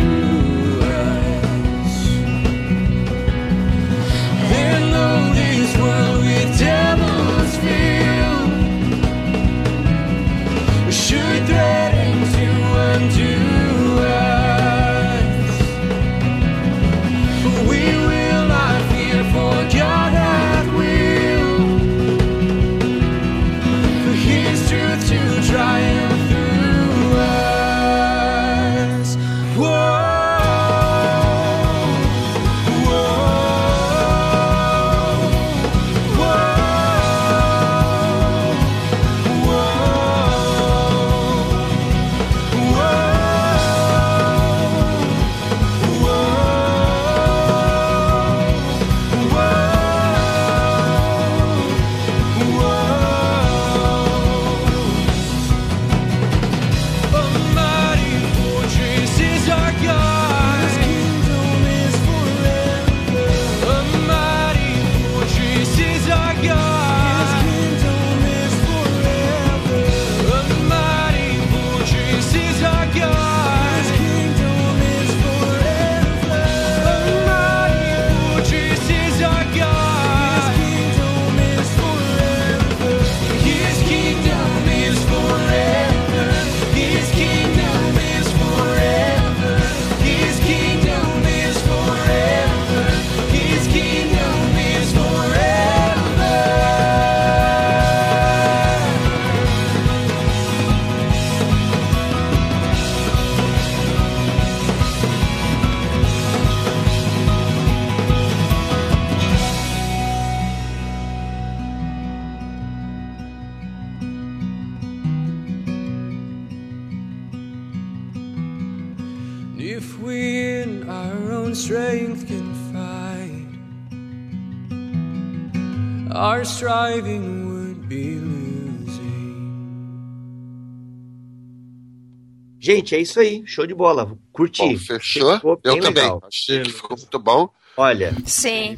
[132.63, 133.43] Gente, é isso aí.
[133.45, 134.17] Show de bola.
[134.31, 134.61] Curti.
[134.61, 135.35] Bom, fechou?
[135.35, 136.03] Ficou Eu também.
[136.03, 136.23] legal.
[136.25, 137.49] Achei que ficou muito bom.
[137.75, 138.75] Olha, Sim.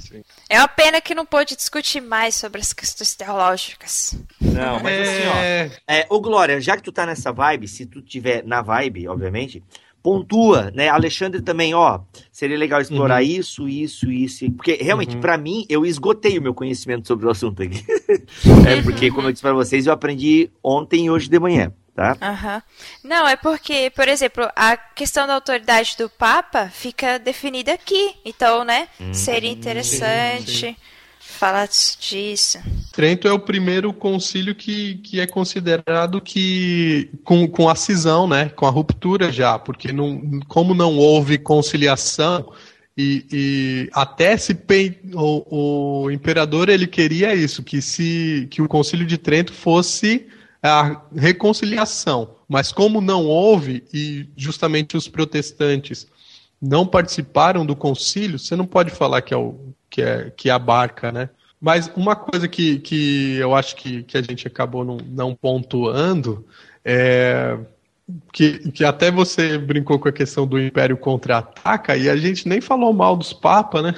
[0.50, 4.18] É uma pena que não pôde discutir mais sobre as questões teológicas.
[4.42, 5.36] não, mas assim, ó.
[5.36, 9.08] É, É, ô Glória, já que tu tá nessa vibe, se tu tiver na vibe,
[9.08, 9.62] obviamente,
[10.02, 10.88] pontua, né?
[10.90, 12.00] Alexandre também, ó,
[12.32, 13.28] seria legal explorar Uhum.
[13.30, 15.22] isso, isso, isso, porque realmente Uhum.
[15.22, 17.84] pra mim eu esgotei o meu conhecimento sobre o assunto aqui.
[18.68, 22.18] é porque como eu disse pra vocês, eu aprendi ontem e hoje de manhã, tá?
[22.22, 22.62] Aham.
[23.04, 28.16] Não, é porque, por exemplo, a questão da autoridade do Papa fica definida aqui.
[28.26, 28.88] Então, né?
[29.14, 30.78] seria interessante
[31.20, 32.60] falar disso.
[32.94, 38.50] Trento é o primeiro concílio que, que é considerado que com, com a cisão, né,
[38.50, 42.54] com a ruptura já, porque não, como não houve conciliação
[42.98, 48.68] e, e até se pen- o, o imperador ele queria isso, que se que o
[48.68, 50.28] concílio de Trento fosse
[50.70, 56.08] a reconciliação, mas como não houve e justamente os protestantes
[56.62, 61.12] não participaram do concílio, você não pode falar que é o que é que abarca,
[61.12, 61.30] né?
[61.62, 66.46] Mas uma coisa que, que eu acho que, que a gente acabou não, não pontuando
[66.84, 67.58] é
[68.32, 72.62] que, que até você brincou com a questão do Império contra-ataca e a gente nem
[72.62, 73.96] falou mal dos papas, né?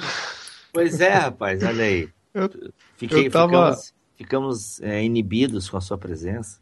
[0.72, 2.08] Pois é, rapaz, olha aí.
[2.32, 2.50] Eu-
[2.96, 6.58] Fiquei, eu tava- Ficamos, ficamos, é, inibidos com a sua presença.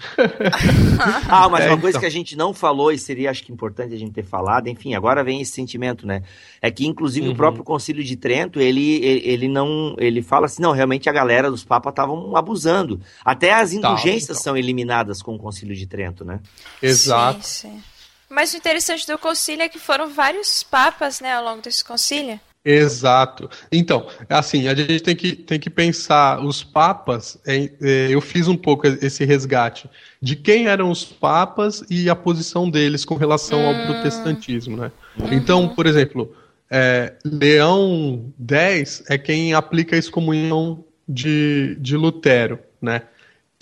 [1.28, 2.00] ah, mas É, uma coisa então.
[2.00, 4.94] que a gente não falou e seria, acho que importante a gente ter falado, enfim,
[4.94, 6.22] agora vem esse sentimento, né?
[6.60, 7.32] É que, inclusive, Uhum.
[7.34, 9.94] o próprio Concílio de Trento, ele, ele, ele não.
[9.98, 13.00] Ele fala assim, não, realmente a galera dos papas estavam abusando.
[13.24, 14.42] Até as indulgências então.
[14.42, 16.40] são eliminadas com o Concílio de Trento, né?
[16.82, 17.46] Exato.
[17.46, 17.82] Sim, sim.
[18.28, 22.40] Mas o interessante do concílio é que foram vários papas, né, ao longo desse concílio.
[22.64, 23.48] Exato.
[23.72, 28.48] Então, assim, a gente tem que, tem que pensar, os papas, é, é, eu fiz
[28.48, 29.88] um pouco esse resgate
[30.20, 34.92] de quem eram os papas e a posição deles com relação ao protestantismo, né?
[35.32, 36.34] Então, por exemplo,
[36.70, 43.02] é, Leão X é quem aplica a excomunhão de, de Lutero, né?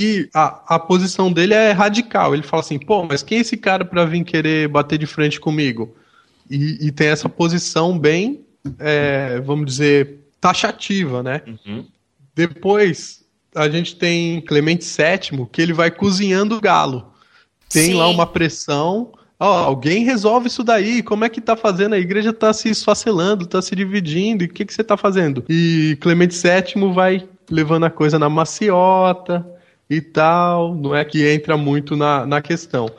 [0.00, 2.34] E a, a posição dele é radical.
[2.34, 5.40] Ele fala assim, pô, mas quem é esse cara para vir querer bater de frente
[5.40, 5.96] comigo?
[6.50, 8.44] E, e tem essa posição bem,
[8.78, 11.43] é, vamos dizer, taxativa, né?
[12.35, 13.24] Depois
[13.55, 17.12] a gente tem Clemente VII, que ele vai cozinhando o galo.
[17.69, 17.95] Tem Sim.
[17.95, 19.12] lá uma pressão.
[19.40, 21.03] Ó, alguém resolve isso daí.
[21.03, 21.95] Como é que tá fazendo?
[21.95, 24.43] A igreja tá se esfacelando, tá se dividindo.
[24.45, 25.45] E o que, que você tá fazendo?
[25.49, 29.47] E Clemente VII vai levando a coisa na maciota
[29.89, 30.74] e tal.
[30.74, 32.90] Não é que entra muito na, na questão.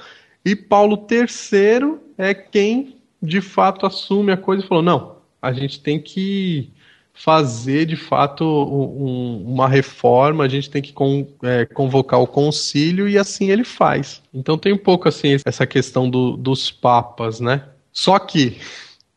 [0.44, 5.80] E Paulo III é quem de fato assume a coisa e falou: não, a gente
[5.80, 6.72] tem que
[7.20, 13.10] fazer de fato um, uma reforma, a gente tem que con, é, convocar o concílio
[13.10, 14.22] e assim ele faz.
[14.34, 17.64] Então tem um pouco assim essa questão do, dos papas, né?
[17.92, 18.58] Só que,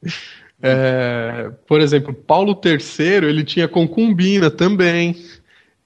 [0.61, 5.17] é, por exemplo, Paulo III ele tinha concubina também.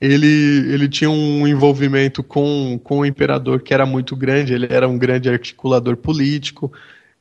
[0.00, 4.86] Ele, ele tinha um envolvimento com, com o imperador que era muito grande, ele era
[4.86, 6.72] um grande articulador político.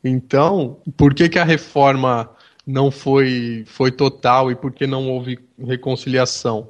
[0.04, 2.30] Então, por que, que a reforma
[2.66, 6.70] não foi, foi total e por que não houve reconciliação?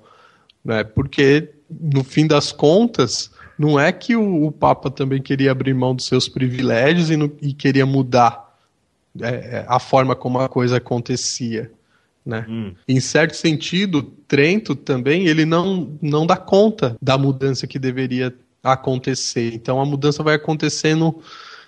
[0.64, 0.84] Né?
[0.84, 5.96] Porque, no fim das contas, não é que o, o Papa também queria abrir mão
[5.96, 8.56] dos seus privilégios e, no, e queria mudar
[9.22, 11.72] é, é, a forma como a coisa acontecia.
[12.26, 12.46] Né?
[12.50, 12.74] Hum.
[12.88, 19.54] Em certo sentido, Trento também ele não, não dá conta da mudança que deveria acontecer.
[19.54, 21.22] Então a mudança vai acontecendo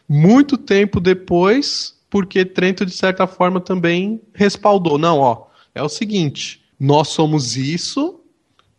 [0.10, 4.98] muito tempo depois porque Trento, de certa forma, também respaldou.
[4.98, 8.22] Não, ó, é o seguinte: nós somos isso,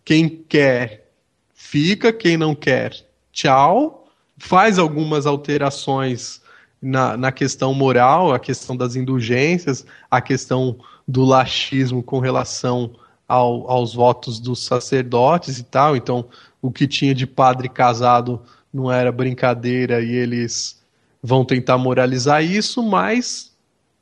[0.04, 1.10] quem quer
[1.54, 2.94] fica, quem não quer,
[3.32, 4.08] tchau.
[4.38, 6.40] Faz algumas alterações
[6.80, 12.94] na, na questão moral, a questão das indulgências, a questão do laxismo com relação
[13.26, 15.96] ao, aos votos dos sacerdotes e tal.
[15.96, 16.26] Então,
[16.62, 18.40] o que tinha de padre casado
[18.72, 20.77] não era brincadeira e eles
[21.22, 23.52] vão tentar moralizar isso, mas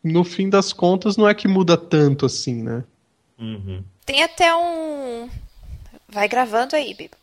[0.03, 2.85] no fim das contas não é que muda tanto assim, né?
[3.39, 3.83] Uhum.
[4.05, 5.29] Tem até um.
[6.09, 7.17] Vai gravando aí, Biba.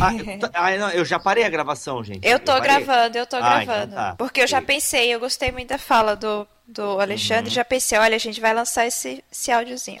[0.00, 2.26] Ah, eu, ah, não, eu já parei a gravação, gente.
[2.26, 3.92] Eu tô eu gravando, eu tô ah, então gravando.
[3.92, 4.14] Então tá.
[4.16, 7.54] Porque eu já pensei, eu gostei muito da fala do, do Alexandre, uhum.
[7.54, 10.00] já pensei, olha, a gente vai lançar esse, esse áudiozinho.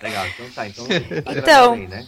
[0.00, 0.68] Legal, então tá.
[0.68, 0.86] Então,
[1.24, 2.06] tá então aí, né?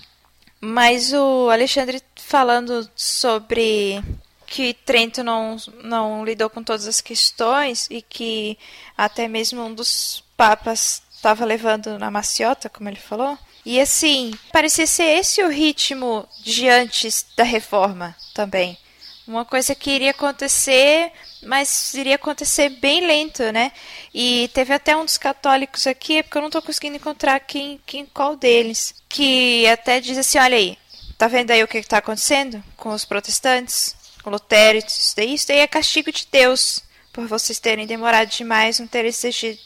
[0.61, 4.01] mas o Alexandre falando sobre
[4.49, 8.59] que Trento não, não lidou com todas as questões e que
[8.97, 13.39] até mesmo um dos papas estava levando na maciota, como ele falou.
[13.65, 18.79] E assim, parecia ser esse o ritmo de antes da reforma também.
[19.27, 21.13] Uma coisa que iria acontecer,
[21.43, 23.73] mas iria acontecer bem lento, né?
[24.15, 28.07] E teve até um dos católicos aqui, porque eu não estou conseguindo encontrar quem, quem
[28.07, 30.79] qual deles, que até diz assim, olha aí,
[31.19, 33.98] tá vendo aí o que está acontecendo com os protestantes?
[34.27, 34.79] Lutero,
[35.17, 36.83] daí, isso daí é castigo de Deus
[37.13, 39.11] por vocês terem demorado demais, não terem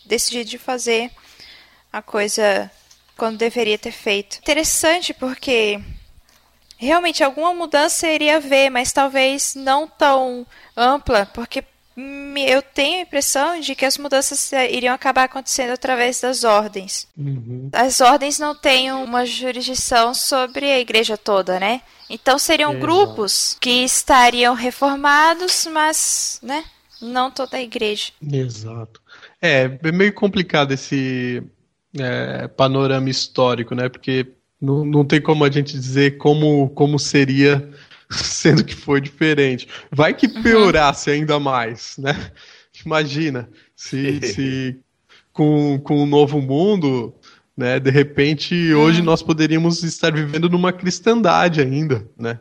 [0.07, 1.11] decidido de fazer
[1.93, 2.71] a coisa
[3.17, 4.39] quando deveria ter feito.
[4.39, 5.81] Interessante porque
[6.79, 10.47] realmente alguma mudança iria haver, mas talvez não tão
[10.77, 11.63] ampla, porque
[11.97, 17.07] eu tenho a impressão de que as mudanças iriam acabar acontecendo através das ordens.
[17.17, 17.69] Uhum.
[17.73, 21.83] As ordens não têm uma jurisdição sobre a igreja toda, né?
[22.09, 22.87] Então seriam Exato.
[22.87, 26.65] grupos que estariam reformados, mas, né,
[27.01, 28.13] não toda a igreja.
[28.31, 29.01] Exato.
[29.41, 31.43] É, é meio complicado esse
[31.99, 33.89] é, panorama histórico, né?
[33.89, 34.27] Porque
[34.61, 37.69] não, não tem como a gente dizer como, como seria
[38.23, 39.69] sendo que foi diferente.
[39.91, 40.43] Vai que uhum.
[40.43, 41.17] piorasse uhum.
[41.17, 42.31] ainda mais, né?
[42.85, 44.81] Imagina se, se
[45.33, 47.15] com, com o um novo mundo,
[47.57, 47.79] né?
[47.79, 49.07] De repente, hoje uhum.
[49.07, 52.39] nós poderíamos estar vivendo numa cristandade ainda, né?